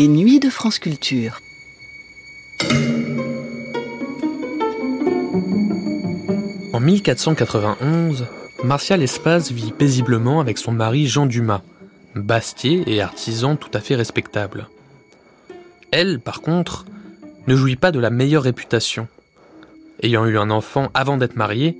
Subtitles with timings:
[0.00, 1.42] Les nuits de France Culture.
[6.72, 8.26] En 1491,
[8.64, 11.60] Martial Espaz vit paisiblement avec son mari Jean Dumas,
[12.14, 14.70] bastier et artisan tout à fait respectable.
[15.90, 16.86] Elle, par contre,
[17.46, 19.06] ne jouit pas de la meilleure réputation.
[20.02, 21.76] Ayant eu un enfant avant d'être mariée,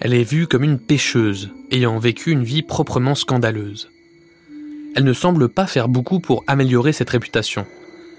[0.00, 3.90] elle est vue comme une pécheuse, ayant vécu une vie proprement scandaleuse.
[4.94, 7.66] Elle ne semble pas faire beaucoup pour améliorer cette réputation.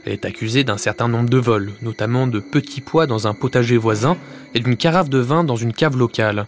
[0.05, 3.77] Elle est accusée d'un certain nombre de vols, notamment de petits pois dans un potager
[3.77, 4.17] voisin
[4.53, 6.47] et d'une carafe de vin dans une cave locale.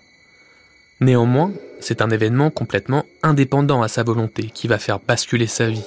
[1.01, 5.85] Néanmoins, c'est un événement complètement indépendant à sa volonté qui va faire basculer sa vie.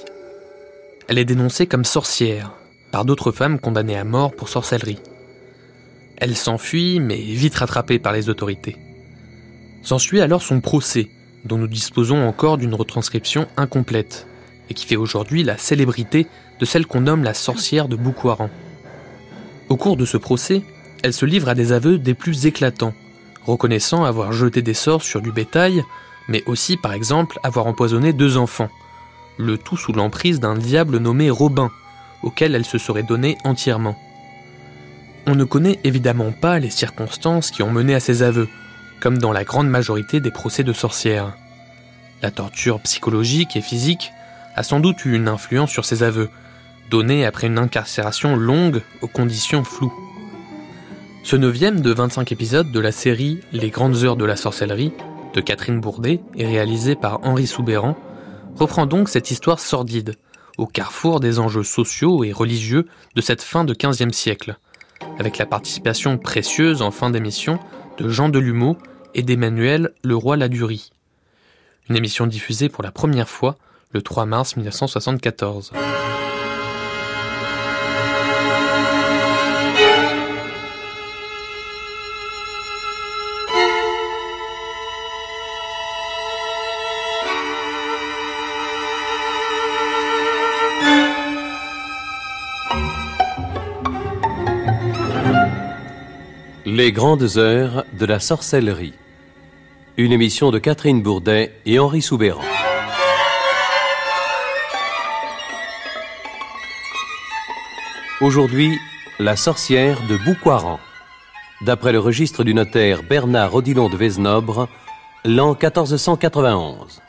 [1.07, 2.51] Elle est dénoncée comme sorcière
[2.91, 4.99] par d'autres femmes condamnées à mort pour sorcellerie.
[6.17, 8.77] Elle s'enfuit, mais vite rattrapée par les autorités.
[9.81, 11.09] S'ensuit alors son procès,
[11.43, 14.27] dont nous disposons encore d'une retranscription incomplète,
[14.69, 16.27] et qui fait aujourd'hui la célébrité
[16.59, 18.49] de celle qu'on nomme la sorcière de Boukouaran.
[19.69, 20.61] Au cours de ce procès,
[21.03, 22.93] elle se livre à des aveux des plus éclatants,
[23.45, 25.83] reconnaissant avoir jeté des sorts sur du bétail,
[26.27, 28.69] mais aussi par exemple avoir empoisonné deux enfants,
[29.37, 31.71] le tout sous l'emprise d'un diable nommé Robin,
[32.23, 33.97] auquel elle se serait donnée entièrement.
[35.27, 38.47] On ne connaît évidemment pas les circonstances qui ont mené à ces aveux,
[38.99, 41.33] comme dans la grande majorité des procès de sorcières.
[42.21, 44.11] La torture psychologique et physique
[44.55, 46.29] a sans doute eu une influence sur ces aveux,
[46.89, 49.93] donnés après une incarcération longue aux conditions floues.
[51.23, 54.93] Ce neuvième de 25 épisodes de la série Les grandes heures de la sorcellerie
[55.33, 57.97] de Catherine Bourdet et réalisé par Henri Soubéran
[58.55, 60.15] reprend donc cette histoire sordide,
[60.57, 64.57] au carrefour des enjeux sociaux et religieux de cette fin de XVe siècle,
[65.19, 67.59] avec la participation précieuse en fin d'émission
[67.97, 68.77] de Jean Delumeau
[69.13, 70.91] et d'Emmanuel Leroy-Ladurie.
[71.89, 73.57] Une émission diffusée pour la première fois
[73.95, 75.71] le 3 mars 1974.
[96.65, 98.93] Les grandes heures de la sorcellerie.
[99.95, 102.41] Une émission de Catherine Bourdet et Henri Soubéran.
[108.21, 108.79] Aujourd'hui,
[109.19, 110.79] la sorcière de Boucoiran.
[111.59, 114.69] D'après le registre du notaire Bernard Odilon de Vesnobre,
[115.25, 117.01] l'an 1491.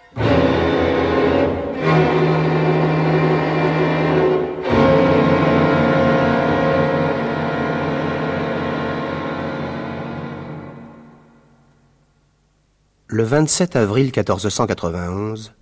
[13.06, 15.52] Le 27 avril 1491,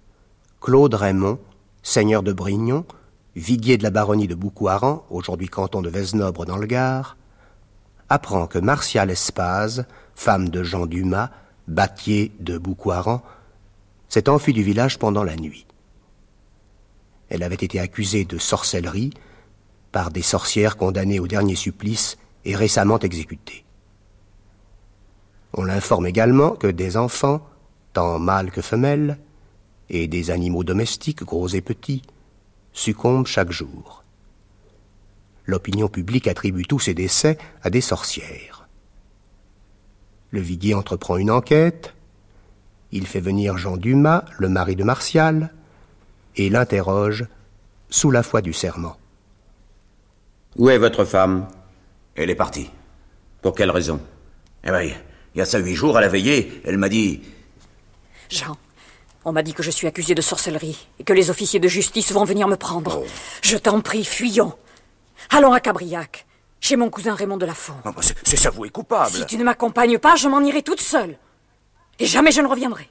[0.63, 1.39] Claude Raymond,
[1.83, 2.87] seigneur de Brignon,
[3.37, 7.17] viguier de la baronnie de Boucouaran, aujourd'hui canton de Vesnobre dans le Gard,
[8.09, 9.85] apprend que Martial Espaz,
[10.15, 11.31] femme de Jean Dumas,
[11.67, 13.23] bâtier de Boucouaran,
[14.09, 15.67] s'est enfuie du village pendant la nuit.
[17.29, 19.13] Elle avait été accusée de sorcellerie
[19.91, 23.65] par des sorcières condamnées au dernier supplice et récemment exécutées.
[25.55, 27.47] On l'informe également que des enfants,
[27.93, 29.19] tant mâles que femelles,
[29.89, 32.03] et des animaux domestiques, gros et petits,
[32.75, 34.05] succombent chaque jour.
[35.47, 38.69] L'opinion publique attribue tous ces décès à des sorcières.
[40.31, 41.95] Le viguier entreprend une enquête,
[42.93, 45.55] il fait venir Jean Dumas, le mari de Martial,
[46.37, 47.27] et l'interroge
[47.89, 48.97] sous la foi du serment.
[50.57, 51.49] Où est votre femme?
[52.15, 52.71] Elle est partie.
[53.43, 54.01] Pour quelle raison?
[54.65, 57.23] Eh bien, il y a ça huit jours, à la veillée, elle m'a dit
[58.31, 58.57] Jean,
[59.25, 62.13] on m'a dit que je suis accusé de sorcellerie et que les officiers de justice
[62.13, 63.03] vont venir me prendre.
[63.03, 63.07] Oh.
[63.43, 64.53] Je t'en prie, fuyons.
[65.31, 66.27] Allons à Cabriac,
[66.61, 67.75] chez mon cousin Raymond de la Font.
[67.85, 69.11] Ah, bah, c'est- s'avouer coupable.
[69.13, 71.17] Si tu ne m'accompagnes pas, je m'en irai toute seule.
[71.99, 72.89] Et jamais je ne reviendrai.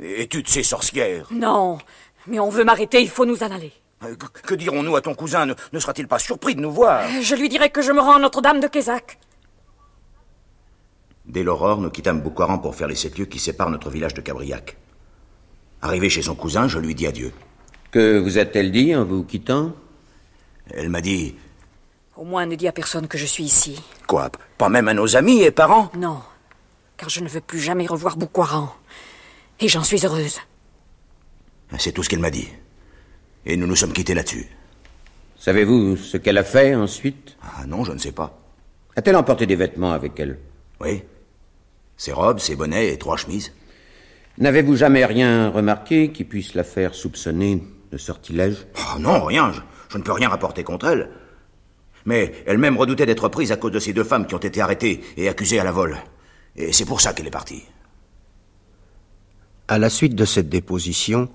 [0.00, 1.26] Et tu de ces sorcières?
[1.30, 1.78] Non,
[2.26, 3.72] mais on veut m'arrêter, il faut nous en aller.
[4.04, 5.46] Euh, Que, que dirons-nous à ton cousin?
[5.46, 7.08] Ne, ne sera-t-il pas surpris de nous voir?
[7.22, 9.18] Je lui dirai que je me rends à Notre-Dame de Quézac.
[11.26, 14.20] Dès l'aurore, nous quittâmes Boucoiran pour faire les sept lieues qui séparent notre village de
[14.20, 14.76] Cabriac.
[15.84, 17.30] Arrivé chez son cousin, je lui dis adieu.
[17.90, 19.74] Que vous a-t-elle dit en vous quittant?
[20.70, 21.34] Elle m'a dit
[22.16, 23.78] Au moins ne dis à personne que je suis ici.
[24.06, 25.92] Quoi Pas même à nos amis et parents?
[25.94, 26.22] Non,
[26.96, 28.74] car je ne veux plus jamais revoir Boucoiran.
[29.60, 30.38] Et j'en suis heureuse.
[31.78, 32.48] C'est tout ce qu'elle m'a dit.
[33.44, 34.46] Et nous nous sommes quittés là-dessus.
[35.38, 37.36] Savez-vous ce qu'elle a fait ensuite?
[37.42, 38.38] Ah non, je ne sais pas.
[38.96, 40.38] A-t-elle emporté des vêtements avec elle?
[40.80, 41.02] Oui.
[41.98, 43.52] Ses robes, ses bonnets et trois chemises.
[44.38, 48.66] N'avez-vous jamais rien remarqué qui puisse la faire soupçonner de sortilège?
[48.76, 49.52] Oh non, rien.
[49.52, 49.60] Je,
[49.90, 51.10] Je ne peux rien rapporter contre elle.
[52.04, 55.02] Mais elle-même redoutait d'être prise à cause de ces deux femmes qui ont été arrêtées
[55.16, 55.96] et accusées à la vol.
[56.56, 57.62] Et c'est pour ça qu'elle est partie.
[59.68, 61.28] À la suite de cette déposition,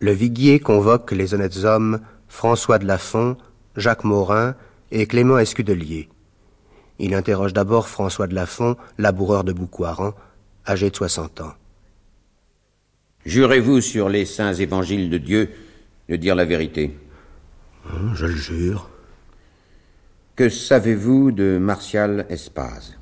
[0.00, 3.36] le viguier convoque les honnêtes hommes François de Lafont,
[3.76, 4.54] Jacques Morin
[4.90, 6.08] et Clément Escudelier.
[6.98, 10.14] Il interroge d'abord François de Lafont, laboureur de Boucoiran,
[10.68, 11.52] âgé de 60 ans.
[13.26, 15.50] Jurez-vous sur les saints évangiles de Dieu
[16.08, 16.96] de dire la vérité?
[17.90, 18.90] Hum, Je le jure.
[20.36, 22.98] Que savez-vous de Martial Espaz?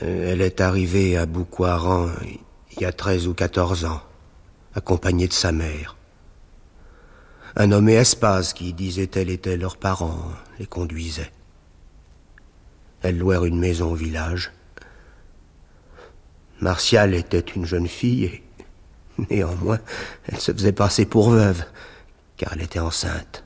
[0.00, 2.08] Elle est arrivée à Boucoiran
[2.76, 4.02] il y a 13 ou 14 ans,
[4.74, 5.96] accompagnée de sa mère.
[7.56, 11.30] Un nommé Espaz qui disait elle était leurs parents les conduisait.
[13.02, 14.52] Elles louèrent une maison au village.
[16.60, 18.42] Martial était une jeune fille et
[19.30, 19.78] néanmoins
[20.26, 21.64] elle se faisait passer pour veuve
[22.36, 23.44] car elle était enceinte.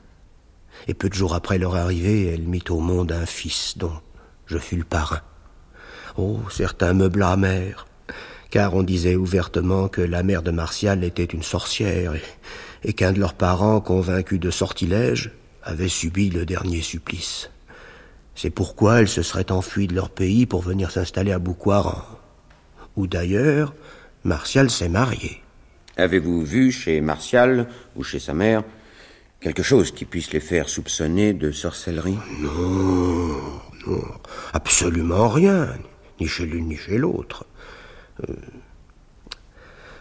[0.87, 3.93] Et peu de jours après leur arrivée, elle mit au monde un fils dont
[4.45, 5.21] je fus le parrain.
[6.17, 7.85] Oh, certains me blâmèrent,
[8.49, 12.13] car on disait ouvertement que la mère de Martial était une sorcière
[12.83, 15.31] et, qu'un de leurs parents, convaincu de sortilège,
[15.63, 17.51] avait subi le dernier supplice.
[18.33, 22.01] C'est pourquoi elle se serait enfuie de leur pays pour venir s'installer à Boucoiran.
[22.99, 23.73] Où d'ailleurs,
[24.25, 25.41] Martial s'est marié.
[25.95, 28.65] Avez-vous vu chez Martial ou chez sa mère
[29.39, 32.17] quelque chose qui puisse les faire soupçonner de sorcellerie?
[32.41, 33.37] Non,
[33.87, 34.03] non,
[34.51, 35.69] absolument rien,
[36.19, 37.45] ni chez l'une ni chez l'autre.
[38.27, 38.33] Euh,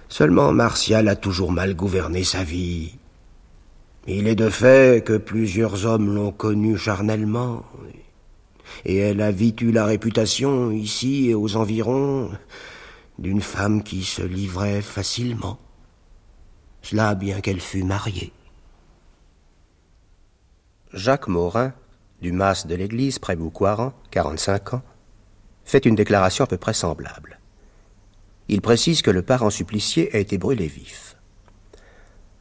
[0.08, 2.98] Seulement Martial a toujours mal gouverné sa vie.
[4.08, 7.64] Il est de fait que plusieurs hommes l'ont connue charnellement,
[8.84, 12.30] et elle a vite eu la réputation, ici et aux environs,
[13.18, 15.58] d'une femme qui se livrait facilement.
[16.82, 18.32] Cela bien qu'elle fût mariée.
[20.92, 21.72] Jacques Morin,
[22.22, 24.82] du mas de l'église près Boucoiran, 45 ans,
[25.64, 27.38] fait une déclaration à peu près semblable.
[28.48, 31.16] Il précise que le parent supplicié a été brûlé vif.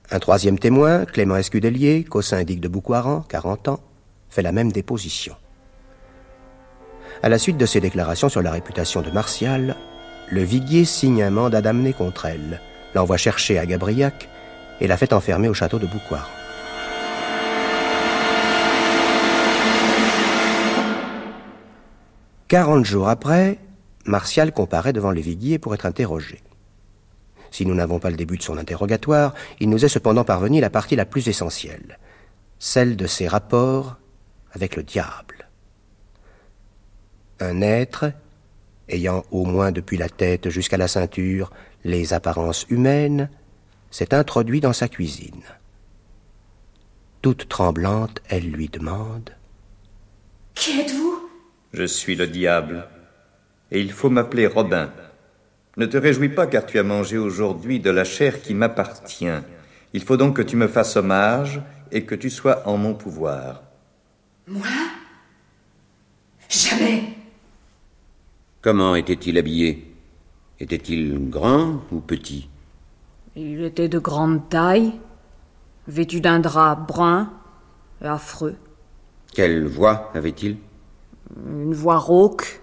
[0.09, 3.79] Un troisième témoin, Clément Escudelier, co-syndic de Boucoiran, 40 ans,
[4.29, 5.35] fait la même déposition.
[7.21, 9.75] À la suite de ces déclarations sur la réputation de Martial,
[10.29, 12.61] le viguier signe un mandat d'amener contre elle,
[12.93, 14.29] l'envoie chercher à Gabriac
[14.79, 16.25] et la fait enfermer au château de Boucoiran.
[22.47, 23.59] Quarante jours après,
[24.05, 26.41] Martial comparaît devant le viguier pour être interrogé.
[27.51, 30.69] Si nous n'avons pas le début de son interrogatoire, il nous est cependant parvenu la
[30.69, 31.97] partie la plus essentielle,
[32.59, 33.97] celle de ses rapports
[34.53, 35.49] avec le diable.
[37.39, 38.11] Un être,
[38.89, 41.51] ayant au moins depuis la tête jusqu'à la ceinture
[41.83, 43.29] les apparences humaines,
[43.91, 45.43] s'est introduit dans sa cuisine.
[47.21, 49.31] Toute tremblante, elle lui demande
[50.53, 51.29] Qui êtes-vous
[51.73, 52.87] Je suis le diable,
[53.71, 54.91] et il faut m'appeler Robin.
[55.77, 59.41] Ne te réjouis pas car tu as mangé aujourd'hui de la chair qui m'appartient.
[59.93, 61.61] Il faut donc que tu me fasses hommage
[61.91, 63.63] et que tu sois en mon pouvoir.
[64.47, 64.67] Moi?
[66.49, 67.16] Jamais
[68.67, 69.95] Comment était-il habillé?
[70.59, 72.49] Était-il grand ou petit?
[73.37, 74.91] Il était de grande taille,
[75.87, 77.31] vêtu d'un drap brun
[78.01, 78.57] et affreux,
[79.33, 80.57] Quelle voix avait-il?
[81.45, 82.61] Une voix rauque.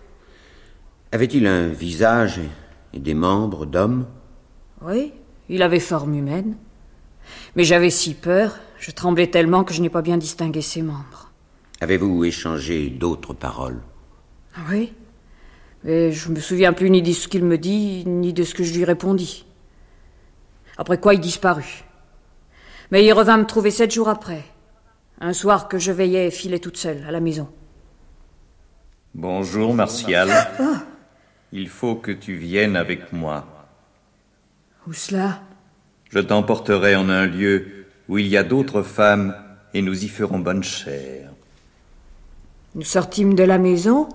[1.11, 2.39] Avait-il un visage
[2.93, 4.07] et des membres d'homme?
[4.83, 5.11] Oui,
[5.49, 6.59] il avait forme humaine.
[7.57, 11.33] Mais j'avais si peur, je tremblais tellement que je n'ai pas bien distingué ses membres.
[11.81, 13.81] Avez-vous échangé d'autres paroles?
[14.69, 14.93] Oui,
[15.85, 18.65] mais je me souviens plus ni de ce qu'il me dit, ni de ce que
[18.65, 19.47] je lui répondis.
[20.79, 21.85] Après quoi il disparut.
[22.91, 24.43] Mais il revint me trouver sept jours après,
[25.21, 27.49] un soir que je veillais et filais toute seule à la maison.
[29.15, 30.31] Bonjour, Martial.
[31.53, 33.47] Il faut que tu viennes avec moi.
[34.89, 35.41] Où cela?
[36.11, 39.37] Je t'emporterai en un lieu où il y a d'autres femmes
[39.73, 41.31] et nous y ferons bonne chère.
[42.75, 44.09] Nous sortîmes de la maison,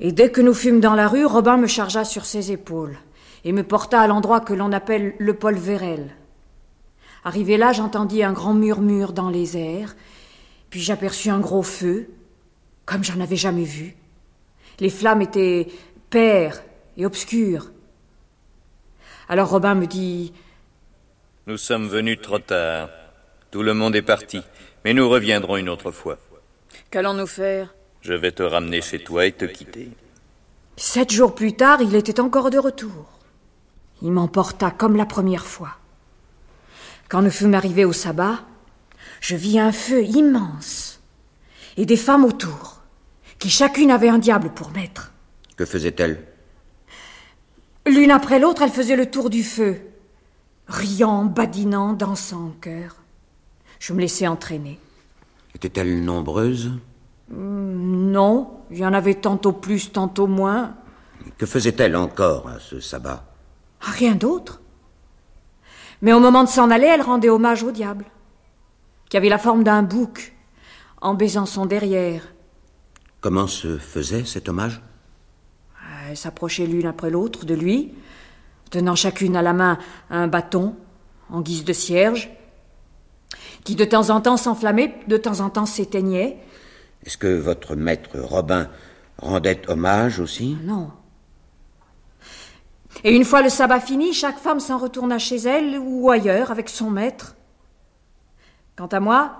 [0.00, 2.98] et dès que nous fûmes dans la rue, Robin me chargea sur ses épaules
[3.44, 6.14] et me porta à l'endroit que l'on appelle le Paul Vérel.
[7.24, 9.96] Arrivé là, j'entendis un grand murmure dans les airs,
[10.70, 12.08] puis j'aperçus un gros feu,
[12.84, 13.96] comme j'en avais jamais vu.
[14.80, 15.68] Les flammes étaient
[16.10, 16.62] paires
[16.96, 17.70] et obscures.
[19.28, 20.32] Alors Robin me dit
[21.46, 22.90] Nous sommes venus trop tard.
[23.50, 24.42] Tout le monde est parti,
[24.84, 26.18] mais nous reviendrons une autre fois.
[26.90, 27.74] Qu'allons-nous faire?
[28.02, 29.90] Je vais te ramener chez toi et te quitter.
[30.76, 33.18] Sept jours plus tard, il était encore de retour.
[34.02, 35.76] Il m'emporta comme la première fois.
[37.08, 38.40] Quand nous fûmes arrivés au sabbat,
[39.20, 41.00] je vis un feu immense
[41.76, 42.80] et des femmes autour,
[43.38, 45.12] qui chacune avait un diable pour maître.
[45.56, 46.22] Que faisait-elle
[47.86, 49.80] L'une après l'autre, elle faisait le tour du feu,
[50.66, 52.96] riant, badinant, dansant en chœur.
[53.78, 54.78] Je me laissais entraîner.
[55.54, 56.72] Étaient-elles nombreuses?
[57.28, 60.74] Non, il y en avait tantôt plus, tantôt moins.
[61.38, 63.24] Que faisait-elle encore à ce sabbat?
[63.80, 64.60] Rien d'autre.
[66.02, 68.04] Mais au moment de s'en aller, elle rendait hommage au diable,
[69.08, 70.34] qui avait la forme d'un bouc,
[71.00, 72.22] en baisant son derrière.
[73.20, 74.80] Comment se faisait cet hommage?
[76.08, 77.92] Elles s'approchaient l'une après l'autre de lui,
[78.70, 79.78] tenant chacune à la main
[80.10, 80.76] un bâton
[81.30, 82.30] en guise de cierge,
[83.64, 86.38] qui de temps en temps s'enflammait, de temps en temps s'éteignait.
[87.06, 88.68] Est-ce que votre maître Robin
[89.18, 90.58] rendait hommage aussi?
[90.62, 90.90] Non.
[93.04, 96.68] Et une fois le sabbat fini, chaque femme s'en retourna chez elle ou ailleurs avec
[96.68, 97.36] son maître.
[98.74, 99.36] Quant à moi,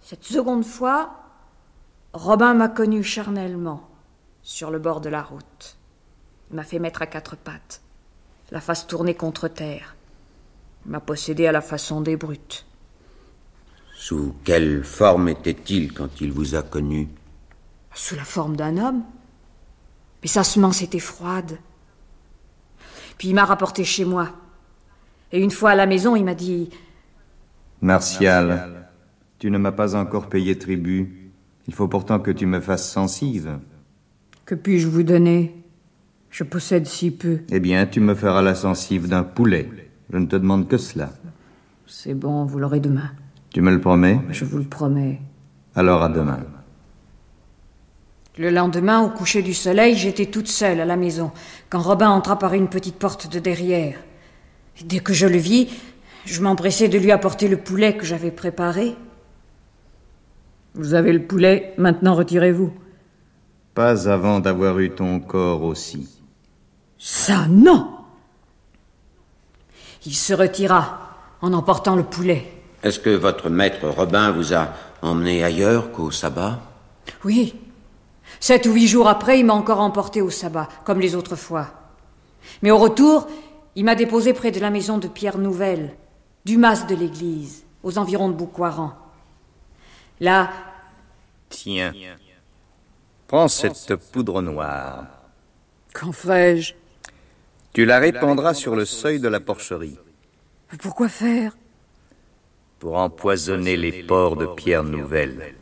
[0.00, 1.22] cette seconde fois,
[2.12, 3.88] Robin m'a connu charnellement
[4.42, 5.76] sur le bord de la route.
[6.50, 7.82] Il m'a fait mettre à quatre pattes,
[8.50, 9.96] la face tournée contre terre.
[10.84, 12.66] Il m'a possédé à la façon des brutes.
[14.08, 17.08] Sous quelle forme était-il quand il vous a connu
[17.92, 19.02] Sous la forme d'un homme.
[20.22, 21.58] Mais sa semence était froide.
[23.18, 24.28] Puis il m'a rapporté chez moi.
[25.32, 26.70] Et une fois à la maison, il m'a dit
[27.80, 28.88] Martial,
[29.40, 31.32] tu ne m'as pas encore payé tribut.
[31.66, 33.58] Il faut pourtant que tu me fasses sensive.
[34.44, 35.64] Que puis-je vous donner?
[36.30, 37.40] Je possède si peu.
[37.50, 39.68] Eh bien, tu me feras la sensive d'un poulet.
[40.12, 41.10] Je ne te demande que cela.
[41.88, 43.10] C'est bon, vous l'aurez demain.
[43.56, 45.18] Tu me le promets Je vous le promets.
[45.74, 46.40] Alors à demain.
[48.36, 51.32] Le lendemain, au coucher du soleil, j'étais toute seule à la maison,
[51.70, 53.96] quand Robin entra par une petite porte de derrière.
[54.78, 55.70] Et dès que je le vis,
[56.26, 58.94] je m'empressai de lui apporter le poulet que j'avais préparé.
[60.74, 62.74] Vous avez le poulet, maintenant retirez-vous.
[63.72, 66.20] Pas avant d'avoir eu ton corps aussi.
[66.98, 67.88] Ça, non
[70.04, 72.55] Il se retira en emportant le poulet.
[72.86, 74.68] Est-ce que votre maître Robin vous a
[75.02, 76.60] emmené ailleurs qu'au sabbat
[77.24, 77.56] Oui.
[78.38, 81.66] Sept ou huit jours après, il m'a encore emporté au sabbat, comme les autres fois.
[82.62, 83.26] Mais au retour,
[83.74, 85.96] il m'a déposé près de la maison de Pierre Nouvelle,
[86.44, 88.92] du mas de l'église, aux environs de Boucoiran.
[90.20, 90.50] Là.
[91.48, 91.92] Tiens.
[93.26, 95.06] Prends cette poudre noire.
[95.92, 96.74] Qu'en ferai-je?
[97.72, 99.98] Tu la répandras sur le seuil de la porcherie.
[100.78, 101.56] Pourquoi faire?
[102.78, 105.54] Pour empoisonner les porcs de Pierre Nouvelle.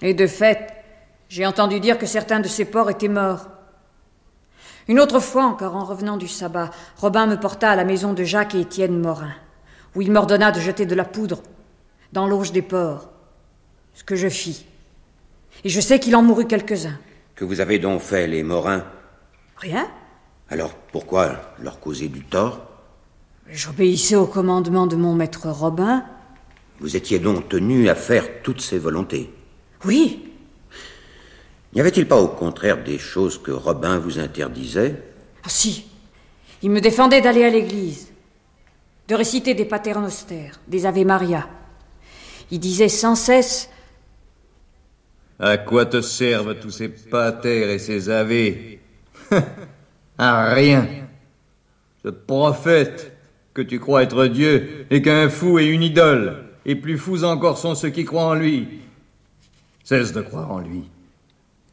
[0.00, 0.72] Et de fait,
[1.28, 3.48] j'ai entendu dire que certains de ces porcs étaient morts.
[4.86, 8.22] Une autre fois encore, en revenant du sabbat, Robin me porta à la maison de
[8.22, 9.34] Jacques et Étienne Morin,
[9.94, 11.42] où il m'ordonna de jeter de la poudre
[12.12, 13.08] dans l'auge des porcs.
[13.94, 14.64] Ce que je fis.
[15.64, 16.98] Et je sais qu'il en mourut quelques-uns.
[17.34, 18.84] Que vous avez donc fait, les Morins?
[19.56, 19.88] Rien.
[20.48, 22.67] Alors pourquoi leur causer du tort?
[23.50, 26.04] J'obéissais au commandement de mon maître Robin.
[26.80, 29.30] Vous étiez donc tenu à faire toutes ses volontés
[29.84, 30.30] Oui.
[31.74, 35.02] N'y avait-il pas au contraire des choses que Robin vous interdisait?
[35.44, 35.86] Ah si.
[36.62, 38.08] Il me défendait d'aller à l'église,
[39.06, 41.48] de réciter des paternosters, des Ave Maria.
[42.50, 43.70] Il disait sans cesse
[45.38, 48.80] À quoi te servent tous ces patères et ces avés
[50.18, 50.86] À rien.
[52.02, 53.17] Ce prophète
[53.58, 57.58] que tu crois être Dieu n'est qu'un fou et une idole, et plus fous encore
[57.58, 58.68] sont ceux qui croient en lui.
[59.82, 60.84] Cesse de croire en lui.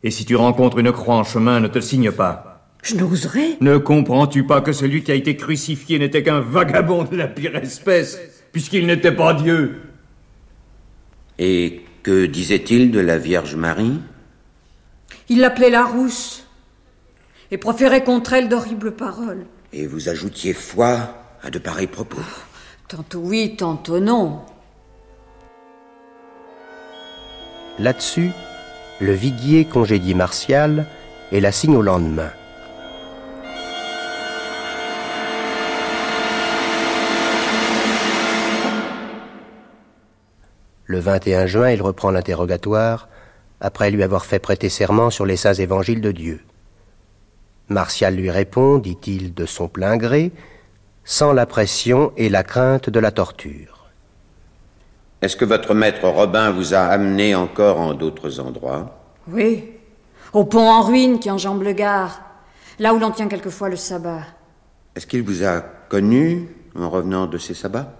[0.01, 2.71] Et si tu rencontres une croix en chemin, ne te le signe pas.
[2.81, 3.57] Je n'oserais.
[3.61, 7.55] Ne comprends-tu pas que celui qui a été crucifié n'était qu'un vagabond de la pire
[7.55, 8.19] espèce,
[8.51, 9.81] puisqu'il n'était pas Dieu?
[11.37, 13.99] Et que disait-il de la Vierge Marie?
[15.29, 16.47] Il l'appelait la rousse
[17.51, 19.45] et proférait contre elle d'horribles paroles.
[19.71, 22.21] Et vous ajoutiez foi à de pareils propos
[22.87, 24.41] Tantôt oui, tantôt non.
[27.79, 28.31] Là-dessus,
[28.99, 30.85] le viguier congédie Martial
[31.31, 32.31] et la signe au lendemain.
[40.85, 43.09] Le 21 juin, il reprend l'interrogatoire,
[43.59, 46.41] après lui avoir fait prêter serment sur les saints évangiles de Dieu.
[47.69, 50.31] Martial lui répond, dit-il de son plein gré,
[51.05, 53.85] sans la pression et la crainte de la torture.
[55.21, 58.99] Est-ce que votre maître Robin vous a amené encore en d'autres endroits?
[59.27, 59.71] Oui.
[60.33, 62.21] Au pont en ruine qui enjambe le gare,
[62.79, 64.21] là où l'on tient quelquefois le sabbat.
[64.95, 67.93] Est-ce qu'il vous a connu en revenant de ses sabbats?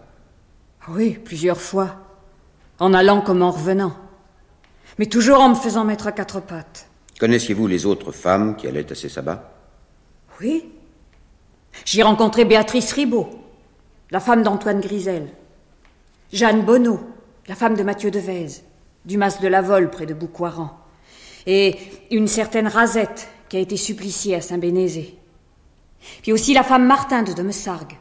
[0.90, 1.96] Oui, plusieurs fois.
[2.80, 3.96] en allant comme en revenant,
[4.98, 6.90] mais toujours en me faisant mettre à quatre pattes.
[7.20, 9.50] Connaissiez-vous les autres femmes qui allaient à ces sabbats?
[10.42, 10.75] Oui.
[11.84, 13.30] J'y rencontré Béatrice Ribaud,
[14.12, 15.28] la femme d'Antoine Grisel,
[16.32, 17.00] Jeanne Bonneau,
[17.48, 18.64] la femme de Mathieu Devèze,
[19.06, 20.80] du Mas de la Vole près de Boucoiran,
[21.46, 21.78] et
[22.12, 25.18] une certaine Razette qui a été suppliciée à Saint-Bénézé.
[26.22, 27.98] Puis aussi la femme Martin de Demesargues.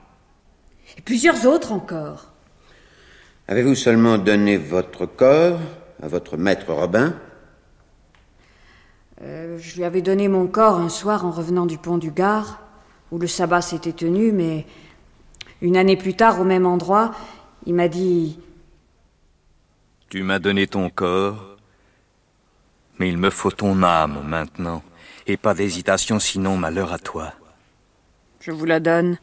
[0.96, 2.32] Et plusieurs autres encore.
[3.48, 5.58] Avez-vous seulement donné votre corps
[6.02, 7.14] à votre maître Robin?
[9.22, 12.60] Euh, Je lui avais donné mon corps un soir en revenant du pont du Gard,
[13.14, 14.66] où le sabbat s'était tenu, mais
[15.62, 17.14] une année plus tard, au même endroit,
[17.64, 18.40] il m'a dit
[20.08, 21.56] Tu m'as donné ton corps,
[22.98, 24.82] mais il me faut ton âme maintenant,
[25.28, 27.32] et pas d'hésitation sinon malheur à toi.
[28.40, 29.16] Je vous la donne,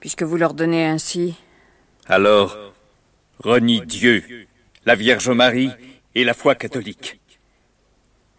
[0.00, 1.34] puisque vous leur donnez ainsi.
[2.06, 2.58] Alors,
[3.42, 4.46] renie Dieu,
[4.84, 5.70] la Vierge Marie
[6.14, 7.18] et la foi catholique.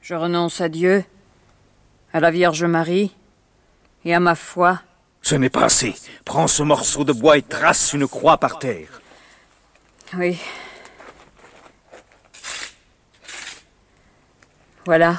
[0.03, 1.03] Je renonce à Dieu,
[2.13, 3.15] à la Vierge Marie
[4.05, 4.79] et à ma foi.
[5.21, 5.95] Ce n'est pas assez.
[6.23, 9.01] Prends ce morceau de bois et trace une croix par terre.
[10.15, 10.37] Oui.
[14.85, 15.17] Voilà.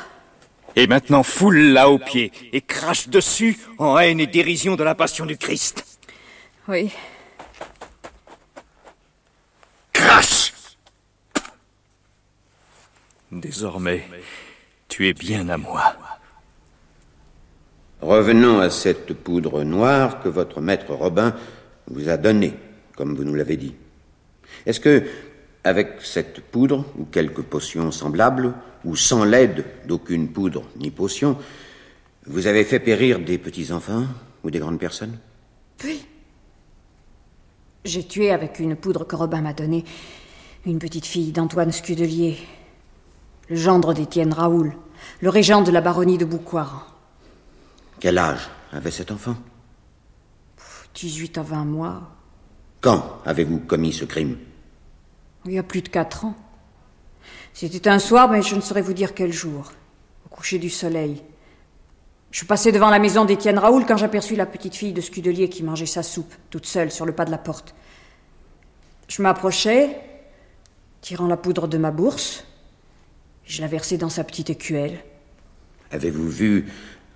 [0.77, 5.27] Et maintenant foule-la aux pieds et crache dessus en haine et dérision de la passion
[5.27, 5.85] du Christ.
[6.69, 6.93] Oui.
[9.93, 10.53] Crache
[13.33, 14.09] Désormais,
[14.89, 15.97] tu es bien à moi.
[18.01, 21.35] Revenons à cette poudre noire que votre maître Robin
[21.89, 22.55] vous a donnée,
[22.97, 23.75] comme vous nous l'avez dit.
[24.67, 25.05] Est-ce que,
[25.65, 31.37] avec cette poudre, ou quelques potions semblables, ou sans l'aide d'aucune poudre ni potion,
[32.27, 34.05] vous avez fait périr des petits-enfants
[34.45, 35.19] ou des grandes personnes?
[35.85, 36.05] Oui.
[37.85, 39.85] J'ai tué avec une poudre que Robin m'a donnée
[40.67, 42.37] une petite fille d'Antoine Scudelier,
[43.49, 44.73] le gendre d'Étienne Raoul,
[45.21, 46.83] le régent de la baronnie de Boucoiran.
[48.01, 49.37] Quel âge avait cet enfant?
[50.95, 52.03] 18 à 20 mois,
[52.81, 54.39] Quand avez-vous commis ce crime?
[55.45, 56.35] Il y a plus de quatre ans.
[57.53, 59.73] C'était un soir, mais je ne saurais vous dire quel jour,
[60.25, 61.23] au coucher du soleil.
[62.31, 65.63] Je passais devant la maison d'Étienne Raoul quand j'aperçus la petite fille de Scudelier qui
[65.63, 67.75] mangeait sa soupe, toute seule, sur le pas de la porte.
[69.09, 69.97] Je m'approchai,
[71.01, 72.45] tirant la poudre de ma bourse,
[73.47, 74.99] et je la versai dans sa petite écuelle.
[75.93, 76.67] Avez-vous vu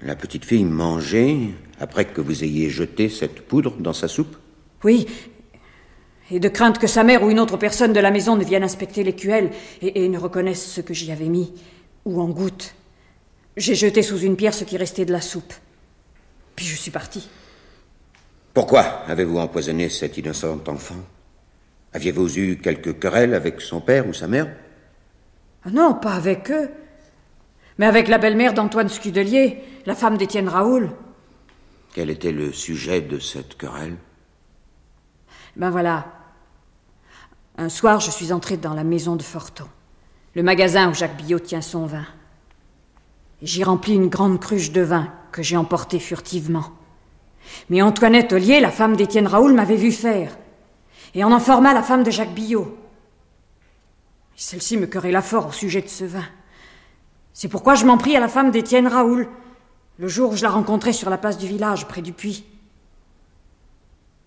[0.02, 4.36] la petite fille manger après que vous ayez jeté cette poudre dans sa soupe
[4.84, 5.06] Oui,
[6.30, 8.62] et de crainte que sa mère ou une autre personne de la maison ne vienne
[8.62, 9.50] inspecter l'écuelle
[9.82, 11.52] et, et ne reconnaisse ce que j'y avais mis,
[12.04, 12.74] ou en goutte.
[13.56, 15.52] J'ai jeté sous une pierre ce qui restait de la soupe.
[16.54, 17.28] Puis je suis parti.
[18.54, 20.96] Pourquoi avez-vous empoisonné cet innocent enfant?
[21.92, 24.48] Aviez-vous eu quelque querelle avec son père ou sa mère?
[25.64, 26.70] Ah non, pas avec eux,
[27.80, 30.90] mais avec la belle-mère d'Antoine Scudelier, la femme d'Étienne Raoul.
[31.94, 33.96] Quel était le sujet de cette querelle?
[35.56, 36.04] Ben voilà.
[37.56, 39.64] Un soir, je suis entrée dans la maison de Forton,
[40.34, 42.04] le magasin où Jacques Billot tient son vin.
[43.40, 46.66] J'y remplis une grande cruche de vin que j'ai emportée furtivement.
[47.70, 50.36] Mais Antoinette Ollier, la femme d'Étienne Raoul, m'avait vu faire,
[51.14, 52.76] et en informa la femme de Jacques Billot.
[54.36, 56.26] Celle-ci me querella fort au sujet de ce vin.
[57.32, 59.28] C'est pourquoi je m'en pris à la femme d'Étienne Raoul,
[59.98, 62.44] le jour où je la rencontrai sur la place du village, près du puits.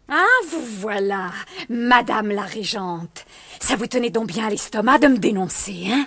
[0.09, 1.31] Ah, vous voilà,
[1.69, 3.25] Madame la Régente.
[3.59, 6.05] Ça vous tenait donc bien à l'estomac de me dénoncer, hein?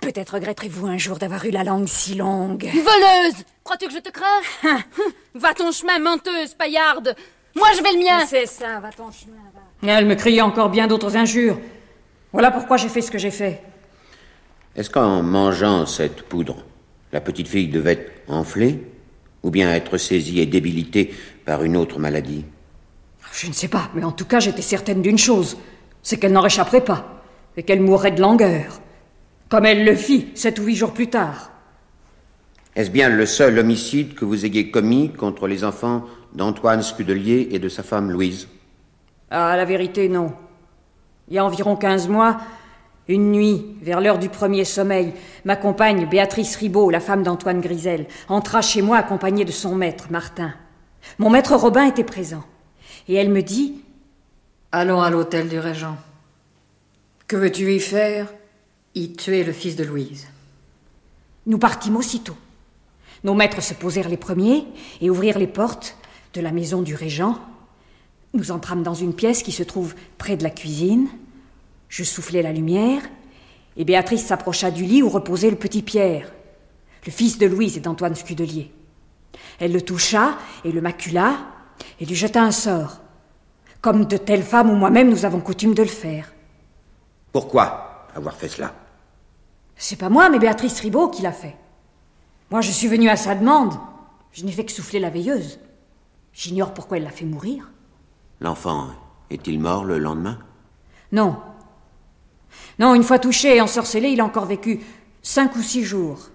[0.00, 2.64] Peut-être regretterez-vous un jour d'avoir eu la langue si longue.
[2.64, 4.42] Voleuse Crois-tu que je te crains
[5.34, 7.16] Va ton chemin, menteuse, paillarde
[7.56, 9.92] Moi, je vais le mien C'est ça, va ton chemin, va.
[9.92, 11.58] Elle me criait encore bien d'autres injures.
[12.32, 13.62] Voilà pourquoi j'ai fait ce que j'ai fait.
[14.76, 16.64] Est-ce qu'en mangeant cette poudre,
[17.12, 18.82] la petite fille devait être enflée
[19.42, 22.44] ou bien être saisie et débilitée par une autre maladie?
[23.32, 25.56] Je ne sais pas, mais en tout cas, j'étais certaine d'une chose
[26.04, 27.22] c'est qu'elle n'en réchapperait pas,
[27.56, 28.80] et qu'elle mourrait de langueur.
[29.48, 31.50] Comme elle le fit sept ou huit jours plus tard.
[32.76, 37.58] Est-ce bien le seul homicide que vous ayez commis contre les enfants d'Antoine Scudelier et
[37.58, 38.48] de sa femme Louise?
[39.30, 40.32] Ah, la vérité, non.
[41.28, 42.38] Il y a environ quinze mois,
[43.08, 45.12] une nuit, vers l'heure du premier sommeil,
[45.44, 50.06] ma compagne, Béatrice Ribaud, la femme d'Antoine Grisel, entra chez moi accompagnée de son maître,
[50.10, 50.54] Martin.
[51.18, 52.44] Mon maître Robin était présent.
[53.08, 53.82] Et elle me dit
[54.72, 55.96] Allons à l'hôtel du Régent.
[57.28, 58.32] Que veux-tu y faire?
[58.94, 60.26] Y tuer le fils de Louise.
[61.46, 62.36] Nous partîmes aussitôt.
[63.22, 64.64] Nos maîtres se posèrent les premiers
[65.00, 65.96] et ouvrirent les portes
[66.32, 67.38] de la maison du Régent.
[68.32, 71.08] Nous entrâmes dans une pièce qui se trouve près de la cuisine.
[71.88, 73.02] Je soufflai la lumière,
[73.76, 76.32] et Béatrice s'approcha du lit où reposait le petit Pierre,
[77.06, 78.72] le fils de Louise et d'Antoine Scudelier.
[79.60, 81.36] Elle le toucha et le macula,
[82.00, 83.00] et lui jeta un sort,
[83.80, 86.32] comme de telles femmes ou moi-même nous avons coutume de le faire.
[87.32, 88.74] Pourquoi avoir fait cela?
[89.76, 91.56] C'est pas moi, mais Béatrice Ribaud qui l'a fait.
[92.50, 93.74] Moi, je suis venue à sa demande.
[94.32, 95.58] Je n'ai fait que souffler la veilleuse.
[96.32, 97.70] J'ignore pourquoi elle l'a fait mourir.
[98.40, 98.88] L'enfant
[99.30, 100.38] est-il mort le lendemain?
[101.10, 101.36] Non.
[102.78, 104.80] Non, une fois touché et ensorcelé, il a encore vécu
[105.22, 106.28] cinq ou six jours.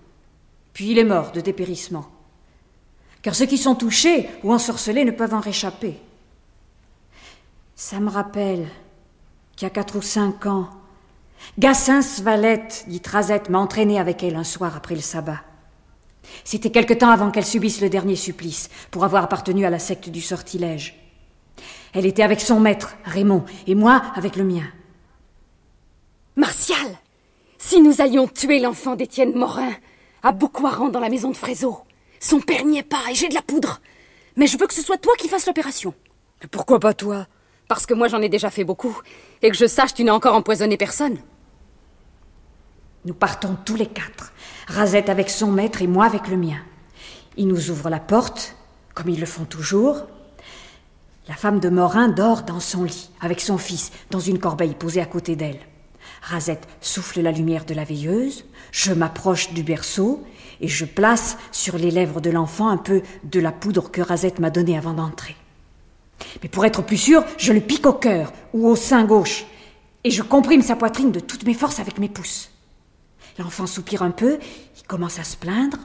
[0.74, 2.08] Puis il est mort de dépérissement.
[3.22, 6.00] Car ceux qui sont touchés ou ensorcelés ne peuvent en réchapper.
[7.76, 8.68] Ça me rappelle
[9.56, 10.70] qu'il y a quatre ou cinq ans,
[11.58, 15.42] Gassens Valette, dit Razette, m'a entraîné avec elle un soir après le sabbat.
[16.44, 20.10] C'était quelque temps avant qu'elle subisse le dernier supplice, pour avoir appartenu à la secte
[20.10, 20.96] du sortilège.
[21.94, 24.68] Elle était avec son maître, Raymond, et moi avec le mien.
[26.36, 26.98] Martial,
[27.58, 29.74] si nous allions tuer l'enfant d'Étienne Morin,
[30.24, 31.80] à Boucoiran dans la maison de Frézeau,
[32.20, 33.82] son père n'y est pas et j'ai de la poudre.
[34.36, 35.94] Mais je veux que ce soit toi qui fasses l'opération.
[36.42, 37.28] Mais pourquoi pas toi?
[37.68, 38.98] Parce que moi j'en ai déjà fait beaucoup,
[39.42, 41.18] et que je sache tu n'as encore empoisonné personne.
[43.06, 44.34] Nous partons tous les quatre,
[44.68, 46.60] Razette avec son maître et moi avec le mien.
[47.38, 48.56] Ils nous ouvrent la porte,
[48.94, 50.04] comme ils le font toujours.
[51.28, 55.02] La femme de Morin dort dans son lit, avec son fils, dans une corbeille posée
[55.02, 55.60] à côté d'elle.
[56.22, 60.24] Razette souffle la lumière de la veilleuse, je m'approche du berceau
[60.62, 64.40] et je place sur les lèvres de l'enfant un peu de la poudre que Razette
[64.40, 65.36] m'a donnée avant d'entrer.
[66.44, 69.46] Mais pour être plus sûr, je le pique au cœur ou au sein gauche
[70.04, 72.52] et je comprime sa poitrine de toutes mes forces avec mes pouces.
[73.38, 74.38] L'enfant soupire un peu,
[74.78, 75.78] il commence à se plaindre,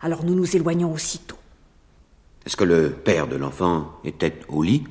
[0.00, 1.36] alors nous nous éloignons aussitôt.
[2.44, 4.84] Est-ce que le père de l'enfant était au lit?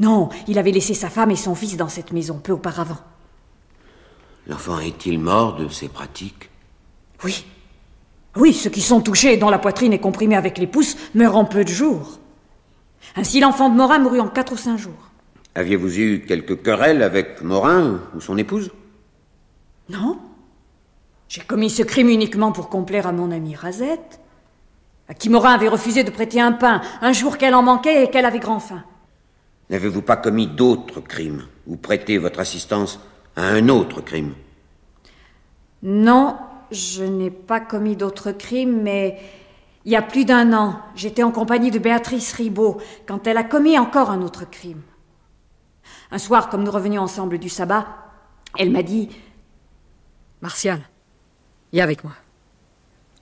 [0.00, 2.98] Non, il avait laissé sa femme et son fils dans cette maison peu auparavant.
[4.46, 6.50] L'enfant est-il mort de ces pratiques?
[7.24, 7.44] Oui.
[8.36, 11.36] Oui, ceux qui sont touchés et dont la poitrine est comprimée avec les pouces meurent
[11.36, 12.18] en peu de jours.
[13.14, 15.10] Ainsi, l'enfant de Morin mourut en quatre ou cinq jours.
[15.54, 18.70] Aviez-vous eu quelques querelles avec Morin ou son épouse?
[19.90, 20.18] Non.
[21.28, 24.20] J'ai commis ce crime uniquement pour complaire à mon amie Razette,
[25.08, 28.10] à qui Morin avait refusé de prêter un pain un jour qu'elle en manquait et
[28.10, 28.82] qu'elle avait grand faim.
[29.68, 32.98] N'avez-vous pas commis d'autres crimes ou prêté votre assistance
[33.36, 34.34] à un autre crime
[35.82, 36.38] Non,
[36.70, 39.20] je n'ai pas commis d'autres crimes, mais
[39.84, 43.44] il y a plus d'un an, j'étais en compagnie de Béatrice Ribaud quand elle a
[43.44, 44.82] commis encore un autre crime.
[46.10, 47.86] Un soir, comme nous revenions ensemble du sabbat,
[48.58, 49.08] elle m'a dit
[50.40, 50.80] Martial,
[51.72, 52.12] viens avec moi.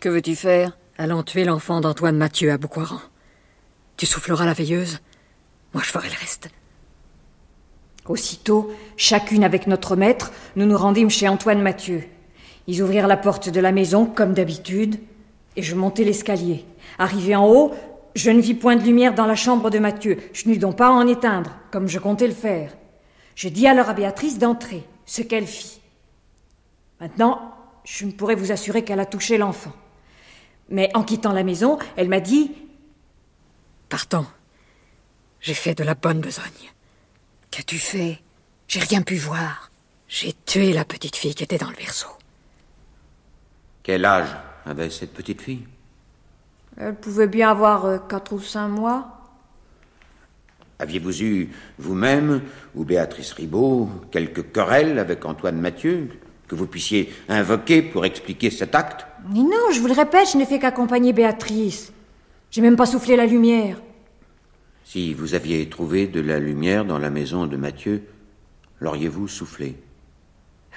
[0.00, 0.76] Que veux-tu faire?
[0.98, 3.00] Allons tuer l'enfant d'Antoine Mathieu à Boucoiran.
[3.96, 4.98] Tu souffleras la veilleuse,
[5.72, 6.50] moi je ferai le reste.
[8.10, 12.02] Aussitôt, chacune avec notre maître, nous nous rendîmes chez Antoine Mathieu.
[12.66, 14.98] Ils ouvrirent la porte de la maison, comme d'habitude,
[15.54, 16.64] et je montai l'escalier.
[16.98, 17.72] Arrivé en haut,
[18.16, 20.18] je ne vis point de lumière dans la chambre de Mathieu.
[20.32, 22.76] Je n'eus donc pas à en éteindre, comme je comptais le faire.
[23.36, 25.80] Je dis alors à Béatrice d'entrer, ce qu'elle fit.
[27.00, 29.72] Maintenant, je ne pourrais vous assurer qu'elle a touché l'enfant.
[30.68, 32.50] Mais en quittant la maison, elle m'a dit
[33.88, 34.26] Partons.
[35.40, 36.72] J'ai fait de la bonne besogne.
[37.50, 38.20] Qu'as-tu fait?
[38.68, 39.70] J'ai rien pu voir.
[40.08, 42.08] J'ai tué la petite fille qui était dans le berceau.
[43.82, 44.28] Quel âge
[44.66, 45.66] avait cette petite fille?
[46.76, 49.16] Elle pouvait bien avoir euh, quatre ou cinq mois.
[50.78, 52.42] Aviez-vous eu, vous-même,
[52.74, 56.08] ou Béatrice Ribaud, quelques querelles avec Antoine Mathieu,
[56.48, 59.06] que vous puissiez invoquer pour expliquer cet acte?
[59.28, 61.92] Mais non, je vous le répète, je n'ai fait qu'accompagner Béatrice.
[62.50, 63.80] J'ai même pas soufflé la lumière.
[64.92, 68.02] Si vous aviez trouvé de la lumière dans la maison de Mathieu,
[68.80, 69.80] l'auriez-vous soufflé?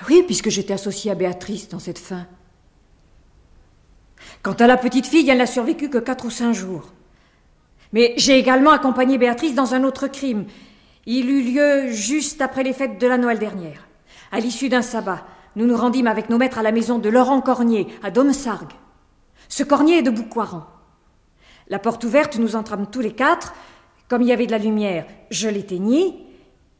[0.08, 2.28] Oui, puisque j'étais associée à Béatrice dans cette fin.
[4.44, 6.94] Quant à la petite fille, elle n'a survécu que quatre ou cinq jours.
[7.92, 10.46] Mais j'ai également accompagné Béatrice dans un autre crime.
[11.08, 13.88] Il eut lieu juste après les fêtes de la Noël dernière.
[14.32, 17.42] À l'issue d'un sabbat, nous nous rendîmes avec nos maîtres à la maison de Laurent
[17.42, 18.74] Cornier, à Domsargues.
[19.50, 20.68] Ce Cornier est de Boucoiran.
[21.68, 23.56] La porte ouverte, nous entrâmes tous les quatre.
[24.08, 26.08] Comme il y avait de la lumière, je l'éteignis.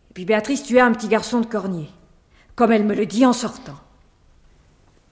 [0.10, 1.90] Et puis Béatrice tua un petit garçon de Cornier,
[2.56, 3.80] comme elle me le dit en sortant.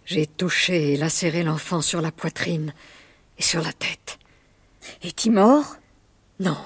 [0.05, 2.73] J'ai touché et lacéré l'enfant sur la poitrine
[3.37, 4.19] et sur la tête.
[5.03, 5.77] Est-il mort?
[6.39, 6.57] Non,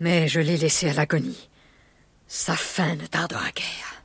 [0.00, 1.48] mais je l'ai laissé à l'agonie.
[2.26, 4.02] Sa fin ne tardera guère.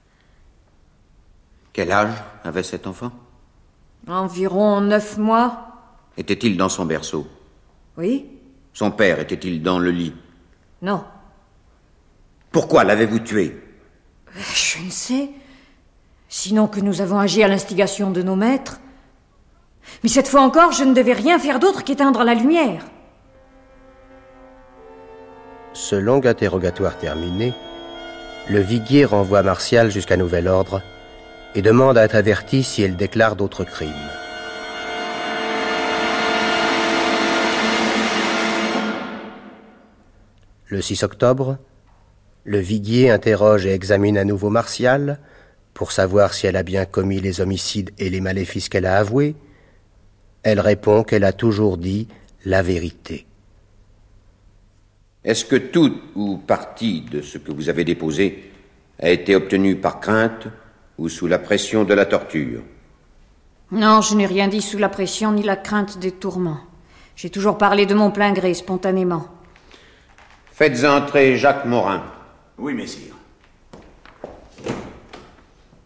[1.74, 3.12] Quel âge avait cet enfant?
[4.08, 5.72] Environ neuf mois.
[6.18, 7.28] Était-il dans son berceau?
[7.98, 8.26] Oui
[8.74, 10.14] Son père était-il dans le lit?
[10.82, 11.04] Non.
[12.52, 13.62] Pourquoi l'avez-vous tué?
[14.54, 15.30] Je ne sais.
[16.30, 18.80] Sinon que nous avons agi à l'instigation de nos maîtres.
[20.04, 22.86] Mais cette fois encore, je ne devais rien faire d'autre qu'éteindre la lumière.
[25.74, 27.54] Ce long interrogatoire terminé,
[28.50, 30.82] le viguier renvoie Martial jusqu'à nouvel ordre
[31.54, 33.92] et demande à être averti si elle déclare d'autres crimes.
[40.68, 41.58] Le 6 octobre,
[42.44, 45.20] le viguier interroge et examine à nouveau Martial
[45.76, 49.36] pour savoir si elle a bien commis les homicides et les maléfices qu'elle a avoués.
[50.42, 52.08] Elle répond qu'elle a toujours dit
[52.46, 53.28] la vérité.
[55.24, 58.52] Est-ce que tout ou partie de ce que vous avez déposé
[59.00, 60.48] a été obtenu par crainte
[60.98, 62.62] ou sous la pression de la torture?
[63.72, 66.60] Non, je n'ai rien dit sous la pression ni la crainte des tourments.
[67.16, 69.28] J'ai toujours parlé de mon plein gré, spontanément.
[70.56, 72.02] Faites entrer Jacques Morin.
[72.58, 73.14] Oui, messire.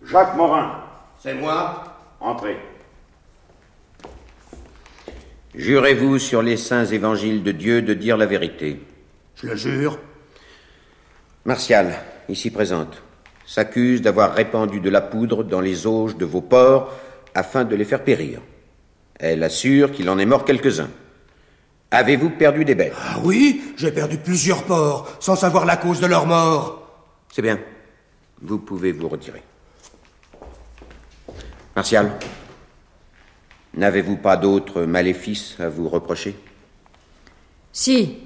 [0.05, 0.83] Jacques Morin.
[1.17, 1.85] C'est moi.
[2.19, 2.55] Entrez.
[5.55, 8.79] Jurez-vous sur les saints évangiles de Dieu de dire la vérité
[9.37, 9.97] Je le jure.
[11.45, 11.95] Martial,
[12.29, 13.01] ici présente,
[13.47, 16.93] s'accuse d'avoir répandu de la poudre dans les auges de vos porcs
[17.33, 18.39] afin de les faire périr.
[19.19, 20.91] Elle assure qu'il en est mort quelques-uns.
[21.91, 22.93] Avez-vous perdu des bêtes?
[22.95, 26.87] Ah oui, j'ai perdu plusieurs porcs, sans savoir la cause de leur mort.
[27.33, 27.59] C'est bien.
[28.41, 29.41] Vous pouvez vous retirer.
[31.75, 32.11] Martial,
[33.73, 36.35] n'avez-vous pas d'autres maléfices à vous reprocher?
[37.71, 38.19] Si.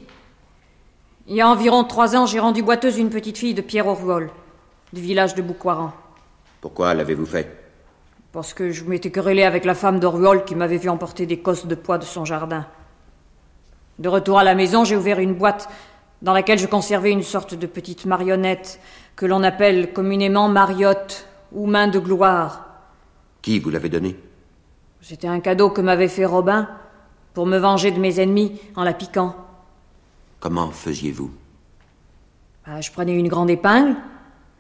[1.28, 4.30] Il y a environ trois ans, j'ai rendu boiteuse une petite fille de Pierre Orvol,
[4.92, 5.94] du village de Boucoiran.
[6.60, 7.50] Pourquoi l'avez-vous fait?
[8.34, 11.66] Parce que je m'étais querellé avec la femme d'Orvol qui m'avait vu emporter des cosses
[11.66, 12.68] de pois de son jardin.
[14.00, 15.70] De retour à la maison, j'ai ouvert une boîte
[16.22, 18.80] dans laquelle je conservais une sorte de petite marionnette
[19.16, 22.68] que l'on appelle communément mariotte ou main de gloire.
[23.42, 24.16] Qui vous l'avez donnée?
[25.02, 26.70] C'était un cadeau que m'avait fait Robin
[27.34, 29.36] pour me venger de mes ennemis en la piquant.
[30.40, 31.32] Comment faisiez-vous?
[32.66, 33.96] Bah, je prenais une grande épingle,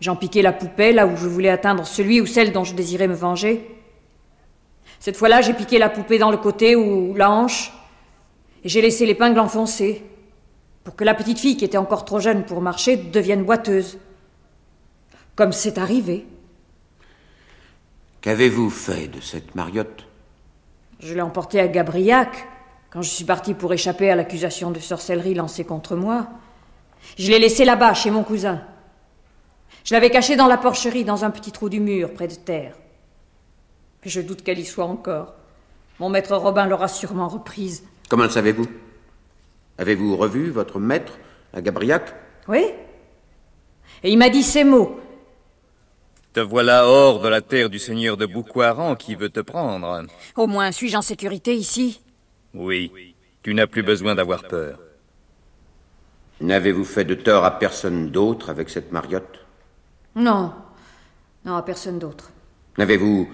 [0.01, 3.07] j'en piquais la poupée là où je voulais atteindre celui ou celle dont je désirais
[3.07, 3.69] me venger.
[4.99, 7.71] Cette fois-là, j'ai piqué la poupée dans le côté ou la hanche,
[8.63, 10.03] et j'ai laissé l'épingle enfoncée,
[10.83, 13.97] pour que la petite fille qui était encore trop jeune pour marcher devienne boiteuse.
[15.35, 16.25] Comme c'est arrivé.
[18.21, 20.07] Qu'avez-vous fait de cette mariotte?
[20.99, 22.47] Je l'ai emportée à Gabriac,
[22.89, 26.27] quand je suis partie pour échapper à l'accusation de sorcellerie lancée contre moi.
[27.17, 28.61] Je l'ai laissée là-bas, chez mon cousin.
[29.83, 32.75] Je l'avais cachée dans la porcherie, dans un petit trou du mur, près de terre.
[34.03, 35.33] Mais je doute qu'elle y soit encore.
[35.99, 37.83] Mon maître Robin l'aura sûrement reprise.
[38.09, 38.67] Comment le savez-vous?
[39.77, 41.13] Avez-vous revu votre maître
[41.53, 42.13] à Gabriac?
[42.47, 42.65] Oui.
[44.03, 44.99] Et il m'a dit ces mots.
[46.33, 50.03] Te voilà hors de la terre du seigneur de Boucoiran qui veut te prendre.
[50.35, 52.01] Au moins, suis-je en sécurité ici?
[52.53, 54.79] Oui, tu n'as plus besoin d'avoir peur.
[56.41, 59.45] N'avez-vous fait de tort à personne d'autre avec cette mariotte?
[60.15, 60.53] Non.
[61.45, 62.31] Non, à personne d'autre.
[62.77, 63.29] N'avez-vous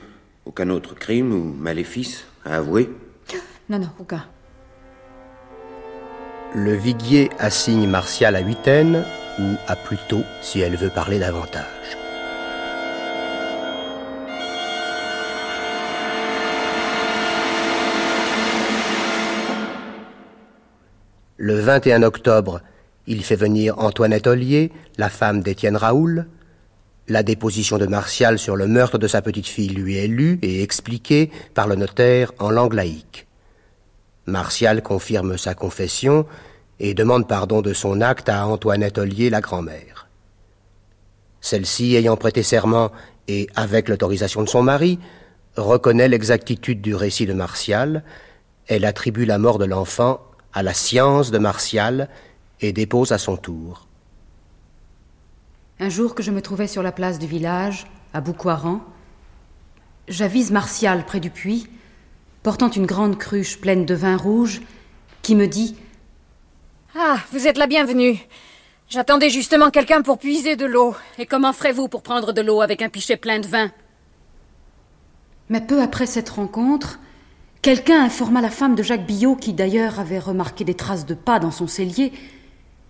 [0.45, 2.89] aucun autre crime ou maléfice à avouer?
[3.69, 4.25] Non, non, aucun.
[6.55, 9.05] Le viguier assigne Martial à huitaine
[9.39, 11.63] ou à plutôt si elle veut parler davantage.
[21.37, 22.61] Le 21 octobre,
[23.05, 26.25] il fait venir Antoinette Ollier, la femme d'Étienne Raoul.
[27.07, 30.63] La déposition de Martial sur le meurtre de sa petite fille lui est lue et
[30.63, 33.28] expliquée par le notaire en langue laïque.
[34.29, 36.25] Martial confirme sa confession
[36.79, 40.07] et demande pardon de son acte à Antoinette Ollier, la grand-mère.
[41.41, 42.91] Celle-ci, ayant prêté serment
[43.27, 44.99] et avec l'autorisation de son mari,
[45.55, 48.03] reconnaît l'exactitude du récit de Martial.
[48.67, 50.21] Elle attribue la mort de l'enfant
[50.53, 52.09] à la science de Martial
[52.61, 53.87] et dépose à son tour.
[55.79, 58.81] Un jour que je me trouvais sur la place du village, à Boucoiran,
[60.07, 61.67] j'avise Martial près du puits,
[62.43, 64.61] portant une grande cruche pleine de vin rouge,
[65.21, 65.75] qui me dit
[66.95, 68.17] Ah, vous êtes la bienvenue.
[68.89, 70.95] J'attendais justement quelqu'un pour puiser de l'eau.
[71.17, 73.71] Et comment ferez-vous pour prendre de l'eau avec un pichet plein de vin?
[75.49, 76.99] Mais peu après cette rencontre,
[77.61, 81.39] quelqu'un informa la femme de Jacques Billot, qui d'ailleurs avait remarqué des traces de pas
[81.39, 82.13] dans son cellier,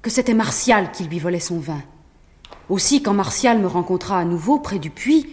[0.02, 1.82] que c'était Martial qui lui volait son vin.
[2.70, 5.28] Aussi, quand Martial me rencontra à nouveau près du puits,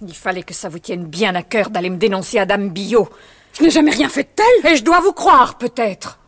[0.00, 3.08] Il fallait que ça vous tienne bien à cœur d'aller me dénoncer à Dame Billot.
[3.56, 4.72] je n'ai jamais rien fait de tel.
[4.72, 6.18] Et je dois vous croire, peut-être.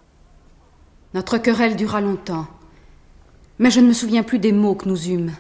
[1.15, 2.47] Notre querelle dura longtemps,
[3.59, 5.33] mais je ne me souviens plus des mots que nous eûmes.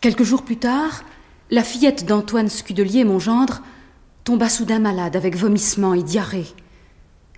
[0.00, 1.02] Quelques jours plus tard,
[1.50, 3.60] la fillette d'Antoine Scudelier, mon gendre,
[4.24, 6.46] tomba soudain malade avec vomissements et diarrhée.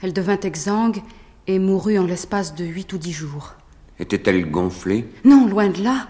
[0.03, 1.03] Elle devint exsangue
[1.49, 3.55] et mourut en l'espace de huit ou dix jours.
[3.99, 5.09] Était-elle gonflée?
[5.25, 6.09] Non, loin de là.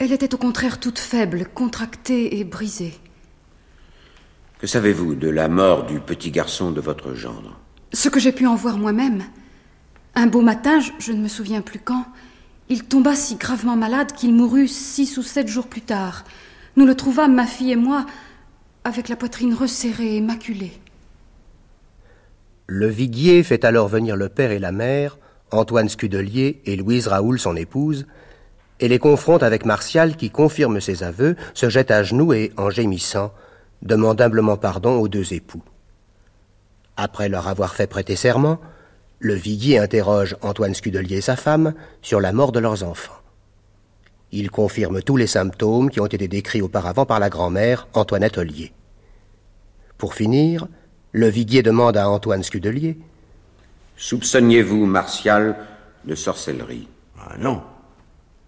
[0.00, 2.94] Elle était au contraire toute faible, contractée et brisée.
[4.58, 7.60] Que savez-vous de la mort du petit garçon de votre gendre?
[7.92, 9.22] Ce que j'ai pu en voir moi-même.
[10.14, 12.06] Un beau matin, je, je ne me souviens plus quand,
[12.70, 16.24] il tomba si gravement malade qu'il mourut six ou sept jours plus tard.
[16.76, 18.06] Nous le trouvâmes, ma fille et moi,
[18.84, 20.72] avec la poitrine resserrée et maculée.
[22.66, 25.18] Le viguier fait alors venir le père et la mère,
[25.50, 28.06] Antoine Scudelier et Louise Raoul, son épouse,
[28.80, 32.70] et les confronte avec Martial qui confirme ses aveux, se jette à genoux et, en
[32.70, 33.32] gémissant,
[33.82, 35.62] demande humblement pardon aux deux époux.
[36.96, 38.58] Après leur avoir fait prêter serment,
[39.18, 43.20] le viguier interroge Antoine Scudelier et sa femme sur la mort de leurs enfants.
[44.32, 48.72] Il confirme tous les symptômes qui ont été décrits auparavant par la grand-mère, Antoinette Ollier.
[49.98, 50.68] Pour finir,
[51.12, 52.96] le viguier demande à Antoine Scudelier
[53.96, 55.56] Soupçonniez-vous Martial
[56.06, 56.88] de sorcellerie?
[57.18, 57.62] Ah non.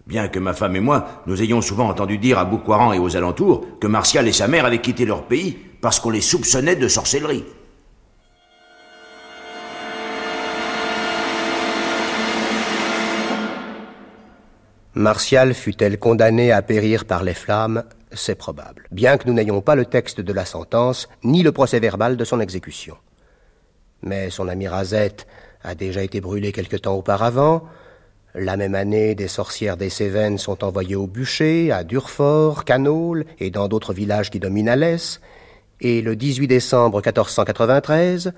[0.05, 3.15] Bien que ma femme et moi, nous ayons souvent entendu dire à Boucoiran et aux
[3.15, 6.87] alentours que Martial et sa mère avaient quitté leur pays parce qu'on les soupçonnait de
[6.87, 7.45] sorcellerie.
[14.95, 17.83] Martial fut-elle condamnée à périr par les flammes?
[18.11, 21.79] C'est probable, bien que nous n'ayons pas le texte de la sentence, ni le procès
[21.79, 22.95] verbal de son exécution.
[24.03, 25.25] Mais son ami Razette
[25.63, 27.63] a déjà été brûlé quelque temps auparavant.
[28.35, 33.51] La même année, des sorcières des Cévennes sont envoyées au bûcher, à Durfort, Canole et
[33.51, 35.21] dans d'autres villages qui dominent Alès.
[35.81, 38.33] Et le 18 décembre 1493,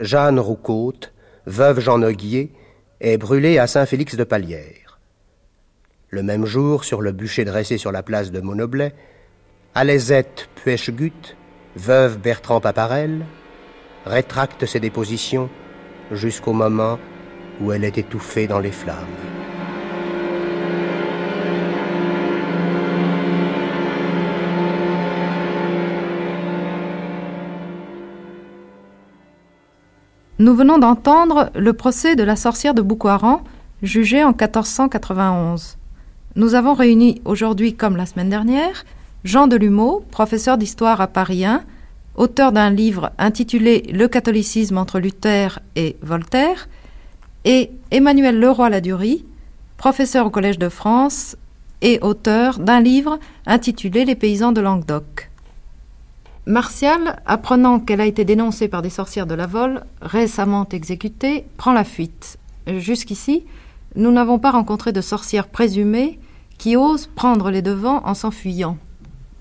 [0.00, 1.12] Jeanne Roucaute,
[1.46, 2.50] veuve Jean Noguier,
[3.00, 4.98] est brûlée à Saint-Félix de Palière.
[6.10, 8.94] Le même jour, sur le bûcher dressé sur la place de Monoblet,
[9.76, 11.36] Alaisette Puechgut,
[11.76, 13.24] veuve Bertrand Paparel,
[14.06, 15.48] rétracte ses dépositions
[16.10, 16.98] jusqu'au moment
[17.60, 18.96] où elle est étouffée dans les flammes.
[30.38, 33.42] Nous venons d'entendre le procès de la sorcière de Boucoiran,
[33.82, 35.78] jugée en 1491.
[36.34, 38.84] Nous avons réuni aujourd'hui, comme la semaine dernière,
[39.24, 41.62] Jean Delumeau, professeur d'histoire à Paris 1,
[42.16, 46.68] auteur d'un livre intitulé Le catholicisme entre Luther et Voltaire,
[47.46, 49.24] et Emmanuel Leroy-Ladurie,
[49.76, 51.36] professeur au Collège de France
[51.80, 55.30] et auteur d'un livre intitulé Les paysans de Languedoc.
[56.44, 61.72] Martial, apprenant qu'elle a été dénoncée par des sorcières de la Vol, récemment exécutée, prend
[61.72, 62.36] la fuite.
[62.66, 63.44] Jusqu'ici,
[63.94, 66.18] nous n'avons pas rencontré de sorcières présumées
[66.58, 68.76] qui osent prendre les devants en s'enfuyant.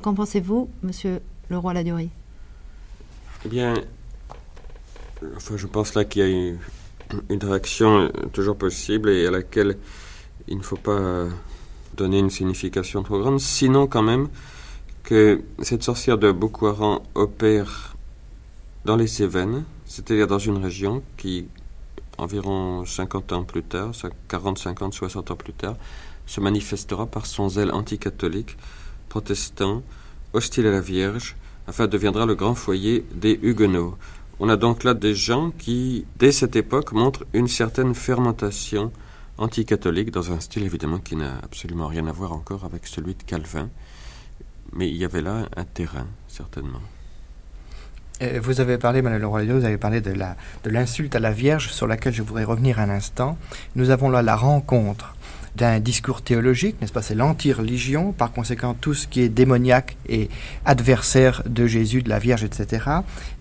[0.03, 2.11] Qu'en pensez-vous, monsieur Leroy-Ladurie
[3.45, 3.73] Eh bien,
[5.21, 6.59] je pense là qu'il y a une,
[7.29, 9.77] une réaction toujours possible et à laquelle
[10.47, 11.25] il ne faut pas
[11.95, 13.39] donner une signification trop grande.
[13.39, 14.27] Sinon, quand même,
[15.03, 17.95] que cette sorcière de Boucoiran opère
[18.85, 21.47] dans les Cévennes, c'est-à-dire dans une région qui,
[22.17, 23.91] environ 50 ans plus tard,
[24.27, 25.75] 40, 50, 60 ans plus tard,
[26.25, 28.57] se manifestera par son zèle anticatholique,
[29.09, 29.83] protestant,
[30.33, 31.35] hostile à la Vierge,
[31.67, 33.95] enfin deviendra le grand foyer des Huguenots.
[34.39, 38.91] On a donc là des gens qui, dès cette époque, montrent une certaine fermentation
[39.37, 43.23] anticatholique, dans un style évidemment qui n'a absolument rien à voir encore avec celui de
[43.23, 43.69] Calvin.
[44.73, 46.81] Mais il y avait là un terrain, certainement.
[48.41, 51.71] Vous avez parlé, Madame Leroy, vous avez parlé de la de l'insulte à la Vierge,
[51.71, 53.37] sur laquelle je voudrais revenir un instant.
[53.75, 55.15] Nous avons là la rencontre
[55.55, 60.30] d'un discours théologique, n'est-ce pas C'est l'anti-religion, par conséquent tout ce qui est démoniaque et
[60.65, 62.84] adversaire de Jésus, de la Vierge, etc.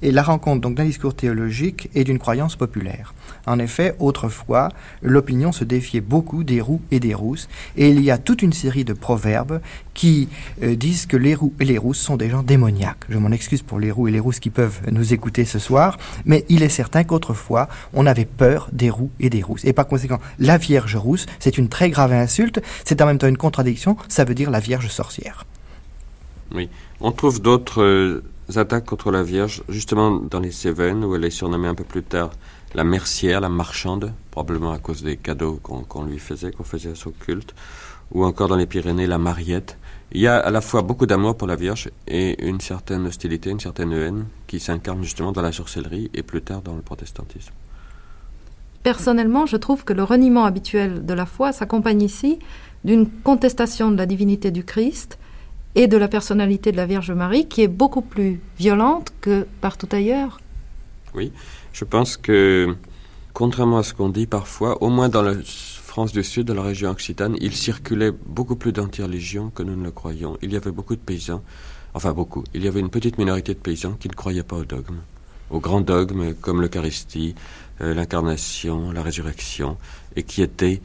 [0.02, 3.14] Et la rencontre donc d'un discours théologique et d'une croyance populaire.
[3.46, 4.70] En effet, autrefois,
[5.02, 8.52] l'opinion se défiait beaucoup des roux et des rousses, et il y a toute une
[8.52, 9.60] série de proverbes
[9.92, 10.28] qui
[10.62, 13.04] euh, disent que les roux et les rousses sont des gens démoniaques.
[13.08, 15.98] Je m'en excuse pour les roux et les rousses qui peuvent nous écouter ce soir,
[16.24, 19.64] mais il est certain qu'autrefois, on avait peur des roux et des rousses.
[19.64, 23.28] Et par conséquent, la Vierge rousse, c'est une très grave insulte, c'est en même temps
[23.28, 25.44] une contradiction, ça veut dire la Vierge sorcière.
[26.54, 26.68] Oui.
[27.00, 28.22] On trouve d'autres euh,
[28.56, 32.02] attaques contre la Vierge, justement dans les Cévennes, où elle est surnommée un peu plus
[32.02, 32.30] tard
[32.74, 36.90] la mercière, la marchande, probablement à cause des cadeaux qu'on qu'on lui faisait, qu'on faisait
[36.90, 37.54] à son culte,
[38.10, 39.78] ou encore dans les Pyrénées, la mariette.
[40.12, 43.50] Il y a à la fois beaucoup d'amour pour la Vierge et une certaine hostilité,
[43.50, 47.52] une certaine haine qui s'incarne justement dans la sorcellerie et plus tard dans le protestantisme.
[48.84, 52.38] Personnellement, je trouve que le reniement habituel de la foi s'accompagne ici
[52.84, 55.18] d'une contestation de la divinité du Christ
[55.74, 59.88] et de la personnalité de la Vierge Marie qui est beaucoup plus violente que partout
[59.90, 60.38] ailleurs.
[61.14, 61.32] Oui,
[61.72, 62.76] je pense que,
[63.32, 66.62] contrairement à ce qu'on dit parfois, au moins dans la France du Sud, dans la
[66.62, 70.36] région occitane, il circulait beaucoup plus d'anti-religion que nous ne le croyons.
[70.42, 71.42] Il y avait beaucoup de paysans,
[71.94, 74.64] enfin beaucoup, il y avait une petite minorité de paysans qui ne croyaient pas au
[74.66, 74.98] dogme,
[75.50, 77.34] aux grands dogmes comme l'Eucharistie,
[77.80, 79.76] euh, l'incarnation, la résurrection,
[80.16, 80.80] et qui étaient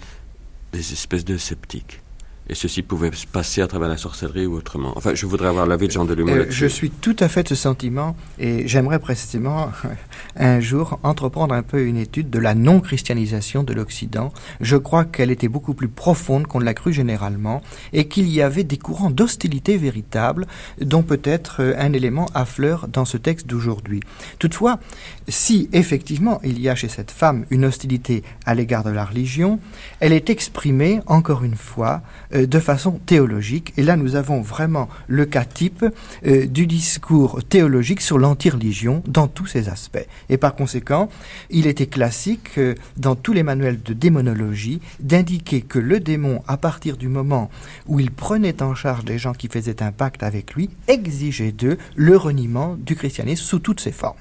[0.71, 2.01] des espèces de sceptiques
[2.49, 4.93] et ceci pouvait se passer à travers la sorcellerie ou autrement.
[4.95, 7.49] Enfin, je voudrais avoir l'avis de Jean Delumeau euh, Je suis tout à fait de
[7.49, 9.71] ce sentiment et j'aimerais précisément
[10.35, 14.33] un jour entreprendre un peu une étude de la non-christianisation de l'Occident.
[14.61, 17.61] Je crois qu'elle était beaucoup plus profonde qu'on ne l'a cru généralement
[17.93, 20.47] et qu'il y avait des courants d'hostilité véritables
[20.81, 24.01] dont peut-être euh, un élément affleure dans ce texte d'aujourd'hui.
[24.39, 24.79] Toutefois,
[25.27, 29.59] si effectivement il y a chez cette femme une hostilité à l'égard de la religion,
[29.99, 32.01] elle est exprimée, encore une fois,
[32.33, 33.73] euh, de façon théologique.
[33.77, 35.85] Et là, nous avons vraiment le cas type
[36.25, 40.05] euh, du discours théologique sur l'anti-religion dans tous ses aspects.
[40.29, 41.09] Et par conséquent,
[41.49, 46.57] il était classique euh, dans tous les manuels de démonologie d'indiquer que le démon, à
[46.57, 47.49] partir du moment
[47.87, 51.77] où il prenait en charge des gens qui faisaient un pacte avec lui, exigeait d'eux
[51.95, 54.17] le reniement du christianisme sous toutes ses formes.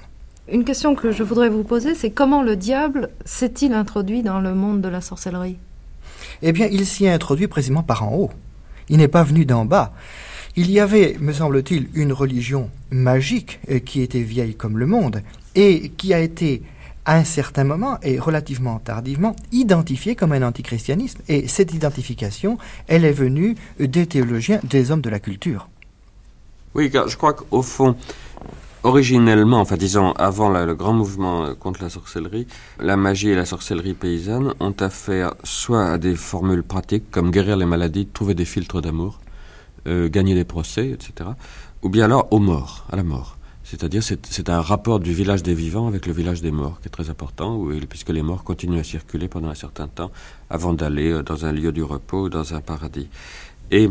[0.51, 4.55] Une question que je voudrais vous poser, c'est comment le diable s'est-il introduit dans le
[4.55, 5.59] monde de la sorcellerie?
[6.41, 8.31] Eh bien, il s'y est introduit précisément par en haut.
[8.89, 9.93] Il n'est pas venu d'en bas.
[10.55, 15.21] Il y avait, me semble-t-il, une religion magique euh, qui était vieille comme le monde
[15.55, 16.63] et qui a été
[17.05, 21.21] à un certain moment et relativement tardivement identifiée comme un antichristianisme.
[21.27, 25.69] Et cette identification, elle est venue des théologiens, des hommes de la culture.
[26.75, 27.95] Oui, car je crois qu'au fond,
[28.83, 32.47] Originellement, enfin disons avant le grand mouvement contre la sorcellerie,
[32.79, 37.57] la magie et la sorcellerie paysanne ont affaire soit à des formules pratiques comme guérir
[37.57, 39.19] les maladies, trouver des filtres d'amour,
[39.87, 41.31] euh, gagner des procès, etc.
[41.83, 43.37] Ou bien alors aux morts, à la mort.
[43.65, 46.91] C'est-à-dire c'est un rapport du village des vivants avec le village des morts qui est
[46.91, 50.09] très important, puisque les morts continuent à circuler pendant un certain temps
[50.49, 53.09] avant d'aller euh, dans un lieu du repos ou dans un paradis.
[53.71, 53.89] Et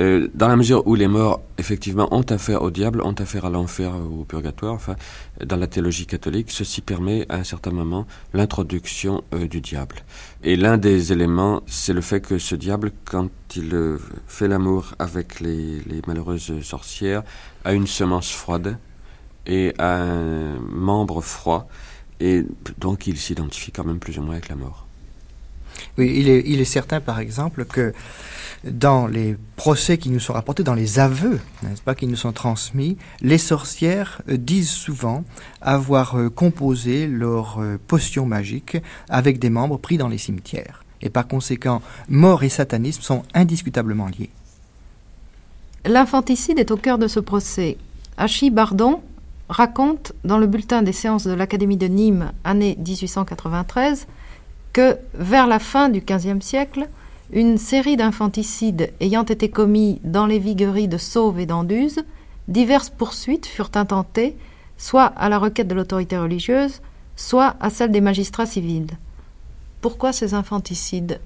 [0.00, 3.50] euh, dans la mesure où les morts, effectivement, ont affaire au diable, ont affaire à
[3.50, 4.96] l'enfer ou au purgatoire, enfin,
[5.44, 9.96] dans la théologie catholique, ceci permet à un certain moment l'introduction euh, du diable.
[10.42, 14.94] Et l'un des éléments, c'est le fait que ce diable, quand il euh, fait l'amour
[14.98, 17.22] avec les, les, malheureuses sorcières,
[17.64, 18.78] a une semence froide
[19.46, 21.68] et un membre froid,
[22.20, 22.44] et
[22.78, 24.86] donc il s'identifie quand même plus ou moins avec la mort.
[25.98, 27.92] Oui, il est, il est certain, par exemple, que
[28.64, 32.32] dans les procès qui nous sont rapportés, dans les aveux, n'est-ce pas, qui nous sont
[32.32, 35.24] transmis, les sorcières euh, disent souvent
[35.60, 38.76] avoir euh, composé leurs euh, potions magiques
[39.08, 40.84] avec des membres pris dans les cimetières.
[41.00, 44.30] Et par conséquent, mort et satanisme sont indiscutablement liés.
[45.86, 47.78] L'infanticide est au cœur de ce procès.
[48.18, 49.00] Achille Bardon
[49.48, 54.06] raconte dans le bulletin des séances de l'Académie de Nîmes, année 1893,
[54.72, 56.88] que vers la fin du XVe siècle,
[57.32, 62.00] une série d'infanticides ayant été commis dans les vigueries de Sauve et d'Anduze,
[62.48, 64.36] diverses poursuites furent intentées,
[64.78, 66.80] soit à la requête de l'autorité religieuse,
[67.16, 68.88] soit à celle des magistrats civils.
[69.80, 71.20] Pourquoi ces infanticides?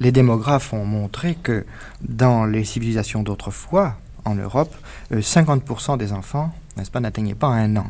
[0.00, 1.64] Les démographes ont montré que
[2.00, 4.74] dans les civilisations d'autrefois, en Europe,
[5.12, 6.52] 50% euh, des enfants,
[7.00, 7.86] n'atteignaient pas un an.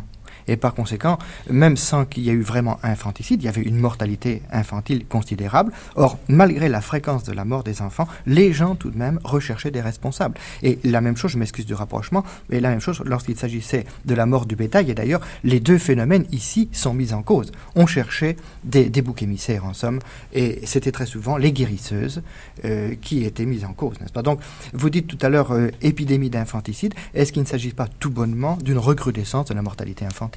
[0.49, 1.18] Et par conséquent,
[1.49, 5.72] même sans qu'il y ait eu vraiment infanticide, il y avait une mortalité infantile considérable.
[5.97, 9.70] Or, malgré la fréquence de la mort des enfants, les gens tout de même recherchaient
[9.70, 10.36] des responsables.
[10.62, 14.14] Et la même chose, je m'excuse du rapprochement, mais la même chose lorsqu'il s'agissait de
[14.14, 14.91] la mort du bétail.
[14.91, 17.53] Et d'ailleurs, les deux phénomènes ici sont mis en cause.
[17.74, 19.99] On cherchait des, boucs émissaires, en somme,
[20.32, 22.22] et c'était très souvent les guérisseuses
[22.64, 24.22] euh, qui étaient mises en cause, n'est-ce pas?
[24.22, 24.41] Donc,
[24.72, 26.95] vous dites tout à l'heure euh, épidémie d'infanticide.
[27.14, 30.30] Est-ce qu'il ne s'agit pas tout bonnement d'une recrudescence de la mortalité infantile?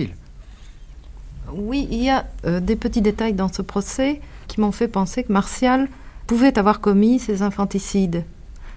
[1.51, 5.23] Oui, il y a euh, des petits détails dans ce procès qui m'ont fait penser
[5.23, 5.87] que Martial
[6.27, 8.23] pouvait avoir commis ces infanticides.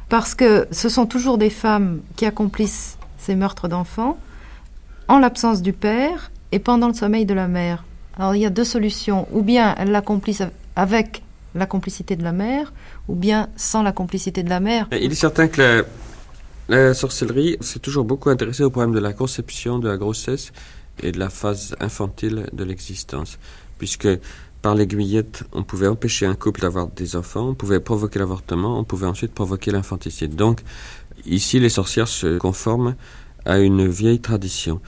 [0.08, 4.18] Parce que ce sont toujours des femmes qui accomplissent ces meurtres d'enfants
[5.08, 7.84] en l'absence du père et pendant le sommeil de la mère.
[8.16, 9.26] Alors il y a deux solutions.
[9.32, 10.42] Ou bien elles l'accomplissent
[10.76, 11.22] avec
[11.54, 12.72] la complicité de la mère,
[13.08, 14.88] ou bien sans la complicité de la mère.
[14.92, 15.82] Il est certain que la,
[16.68, 20.52] la sorcellerie s'est toujours beaucoup intéressée au problème de la conception, de la grossesse
[21.02, 23.38] et de la phase infantile de l'existence,
[23.78, 24.08] puisque
[24.62, 28.84] par l'aiguillette, on pouvait empêcher un couple d'avoir des enfants, on pouvait provoquer l'avortement, on
[28.84, 30.34] pouvait ensuite provoquer l'infanticide.
[30.34, 30.62] Donc,
[31.24, 32.96] ici, les sorcières se conforment
[33.44, 34.80] à une vieille tradition.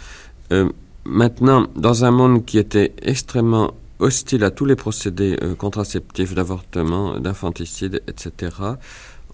[0.52, 0.68] Euh,
[1.04, 7.20] maintenant, dans un monde qui était extrêmement hostile à tous les procédés euh, contraceptifs, d'avortement,
[7.20, 8.50] d'infanticide, etc.,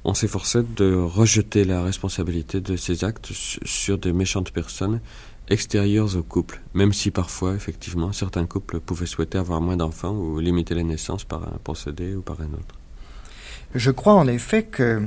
[0.05, 5.01] on s'efforçait de rejeter la responsabilité de ces actes sur des méchantes personnes
[5.49, 10.39] extérieures au couple, même si parfois, effectivement, certains couples pouvaient souhaiter avoir moins d'enfants ou
[10.39, 12.75] limiter les naissances par un procédé ou par un autre.
[13.75, 15.03] Je crois en effet que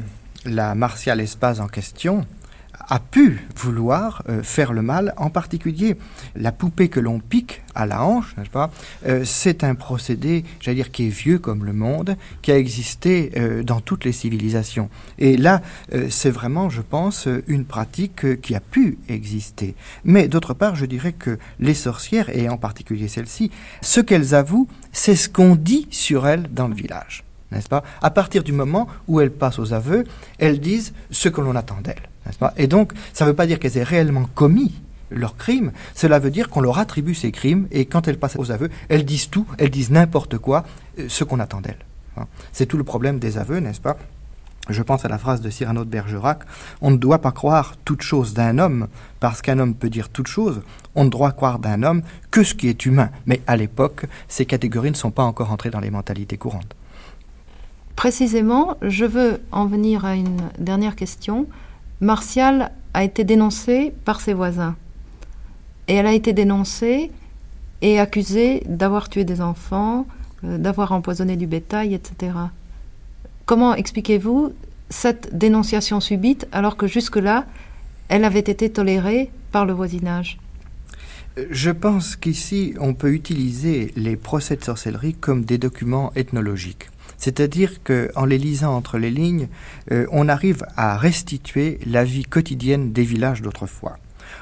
[0.46, 2.26] la martiale espace en question
[2.89, 5.97] a pu vouloir euh, faire le mal, en particulier
[6.36, 8.71] la poupée que l'on pique à la hanche, n'est-ce pas?
[9.07, 13.32] Euh, C'est un procédé, j'allais dire, qui est vieux comme le monde, qui a existé
[13.38, 14.89] euh, dans toutes les civilisations.
[15.19, 15.61] Et là,
[16.09, 19.75] c'est vraiment, je pense, une pratique qui a pu exister.
[20.03, 23.51] Mais d'autre part, je dirais que les sorcières, et en particulier celles-ci,
[23.82, 27.84] ce qu'elles avouent, c'est ce qu'on dit sur elles dans le village n'est-ce pas?
[28.02, 30.04] À partir du moment où elles passent aux aveux,
[30.38, 32.10] elles disent ce que l'on attend d'elles.
[32.58, 34.74] Et donc, ça ne veut pas dire qu'elles aient réellement commis
[35.10, 38.52] leurs crimes, cela veut dire qu'on leur attribue ces crimes, et quand elles passent aux
[38.52, 40.66] aveux, elles disent tout, elles disent n'importe quoi,
[41.00, 41.86] euh, ce qu'on attend d'elles.
[42.18, 42.26] Hein.
[42.52, 43.98] C'est tout le problème des aveux, n'est-ce pas?
[44.70, 46.41] Je pense à la phrase de Cyrano de Bergerac
[46.82, 48.88] On ne doit pas croire toute chose d'un homme,
[49.22, 50.62] parce qu'un homme peut dire toute chose.
[50.93, 53.10] On ne doit croire d'un homme que ce qui est humain.
[53.26, 56.76] Mais à l'époque, ces catégories ne sont pas encore entrées dans les mentalités courantes.
[57.98, 61.48] Précisément, je veux en venir à une dernière question.
[62.00, 64.76] Martial a été dénoncée par ses voisins.
[65.88, 67.12] Et elle a été dénoncée
[67.82, 70.06] et accusée d'avoir tué des enfants,
[70.43, 72.34] euh, d'avoir empoisonné du bétail, etc.
[73.48, 74.54] Comment expliquez-vous
[74.89, 77.48] cette dénonciation subite alors que jusque-là,
[78.10, 80.38] elle avait été tolérée par le voisinage?
[81.50, 86.89] Je pense qu'ici, on peut utiliser les procès de sorcellerie comme des documents ethnologiques.
[87.18, 89.47] C'est-à-dire qu'en les lisant entre les lignes,
[89.91, 93.97] euh, on arrive à restituer la vie quotidienne des villages d'autrefois.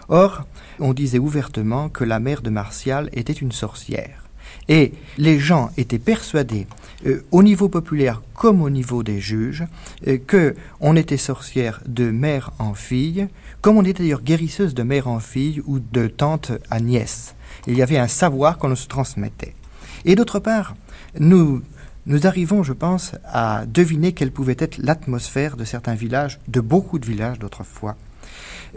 [0.09, 0.43] Or,
[0.80, 4.23] on disait ouvertement que la mère de Martial était une sorcière.
[4.67, 6.67] Et les gens étaient persuadés,
[7.05, 9.63] euh, au niveau populaire comme au niveau des juges,
[10.07, 13.28] euh, que on était sorcière de mère en fille,
[13.61, 17.36] comme on était d'ailleurs guérisseuse de mère en fille ou de tante à nièce.
[17.67, 19.55] Il y avait un savoir qu'on se transmettait.
[20.03, 20.76] Et d'autre part,
[21.19, 21.61] nous
[22.08, 26.99] nous arrivons, je pense, à deviner quelle pouvait être l'atmosphère de certains villages, de beaucoup
[26.99, 27.95] de villages d'autrefois.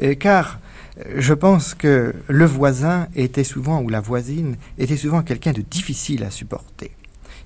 [0.03, 0.61] Euh, car
[0.99, 5.63] euh, je pense que le voisin était souvent, ou la voisine, était souvent quelqu'un de
[5.63, 6.93] difficile à supporter.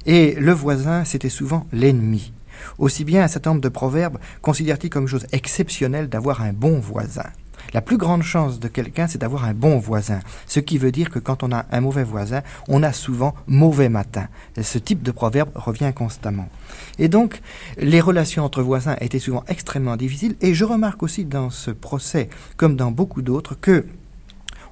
[0.07, 2.33] Et le voisin, c'était souvent l'ennemi.
[2.79, 7.27] Aussi bien un certain nombre de proverbes considèrent-ils comme chose exceptionnelle d'avoir un bon voisin.
[7.75, 10.21] La plus grande chance de quelqu'un, c'est d'avoir un bon voisin.
[10.47, 13.89] Ce qui veut dire que quand on a un mauvais voisin, on a souvent mauvais
[13.89, 14.29] matin.
[14.61, 16.49] ce type de proverbe revient constamment.
[16.99, 17.41] Et donc,
[17.79, 20.37] les relations entre voisins étaient souvent extrêmement difficiles.
[20.43, 23.87] Et je remarque aussi dans ce procès, comme dans beaucoup d'autres, que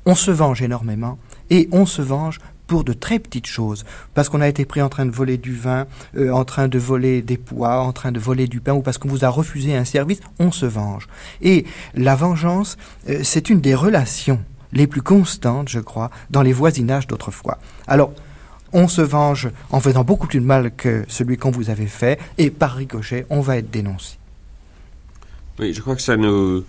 [0.06, 1.18] on se venge énormément
[1.50, 2.40] et on se venge
[2.70, 5.56] pour de très petites choses, parce qu'on a été pris en train de voler du
[5.56, 8.80] vin, euh, en train de voler des pois, en train de voler du pain, ou
[8.80, 11.08] parce qu'on vous a refusé un service, on se venge.
[11.42, 11.64] Et
[11.94, 14.38] la vengeance, euh, c'est une des relations
[14.72, 17.58] les plus constantes, je crois, dans les voisinages d'autrefois.
[17.88, 18.12] Alors,
[18.72, 22.20] on se venge en faisant beaucoup plus de mal que celui qu'on vous avait fait,
[22.38, 24.16] et par ricochet, on va être dénoncé.
[25.58, 26.62] Oui, je crois que ça nous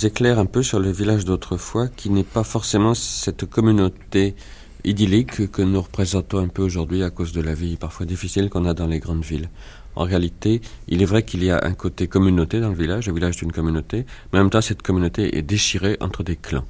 [0.00, 4.36] éclaire un peu sur le village d'autrefois, qui n'est pas forcément cette communauté
[4.84, 8.66] idyllique que nous représentons un peu aujourd'hui à cause de la vie parfois difficile qu'on
[8.66, 9.48] a dans les grandes villes.
[9.96, 13.14] En réalité, il est vrai qu'il y a un côté communauté dans le village, le
[13.14, 16.64] village d'une communauté, mais en même temps, cette communauté est déchirée entre des clans.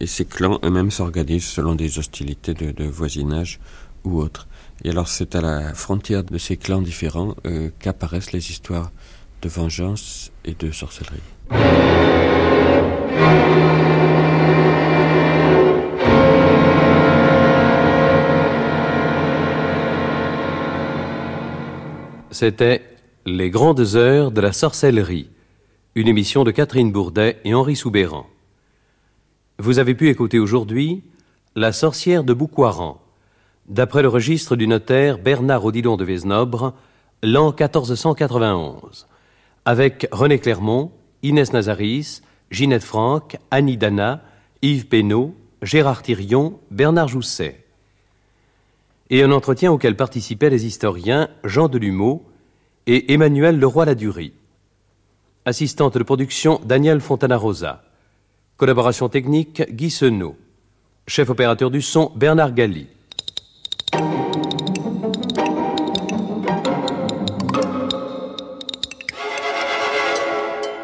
[0.00, 3.60] Et ces clans eux-mêmes s'organisent selon des hostilités de, voisinage
[4.04, 4.48] ou autres.
[4.84, 8.90] Et alors, c'est à la frontière de ces clans différents euh, qu'apparaissent les histoires
[9.40, 12.11] de vengeance et de sorcellerie.
[22.44, 22.82] C'était
[23.24, 25.28] Les grandes heures de la sorcellerie,
[25.94, 28.26] une émission de Catherine Bourdet et Henri Soubéran.
[29.60, 31.04] Vous avez pu écouter aujourd'hui
[31.54, 33.00] La sorcière de Boucoiran,
[33.68, 36.74] d'après le registre du notaire Bernard Odilon de Vesnobre,
[37.22, 39.06] l'an 1491,
[39.64, 40.90] avec René Clermont,
[41.22, 44.20] Inès Nazaris, Ginette Franck, Annie Dana,
[44.62, 47.64] Yves Pénaud, Gérard Thirion, Bernard Jousset.
[49.10, 52.26] Et un entretien auquel participaient les historiens Jean Delumeau,
[52.86, 54.32] et Emmanuel Leroy-Ladurie.
[55.44, 57.82] Assistante de production Daniel Fontana-Rosa.
[58.56, 60.36] Collaboration technique Guy Senot.
[61.06, 62.86] Chef opérateur du son Bernard Galli.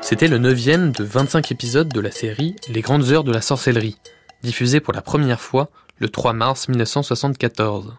[0.03, 3.99] C'était le neuvième de 25 épisodes de la série Les Grandes Heures de la Sorcellerie,
[4.43, 5.69] diffusée pour la première fois
[5.99, 7.95] le 3 mars 1974.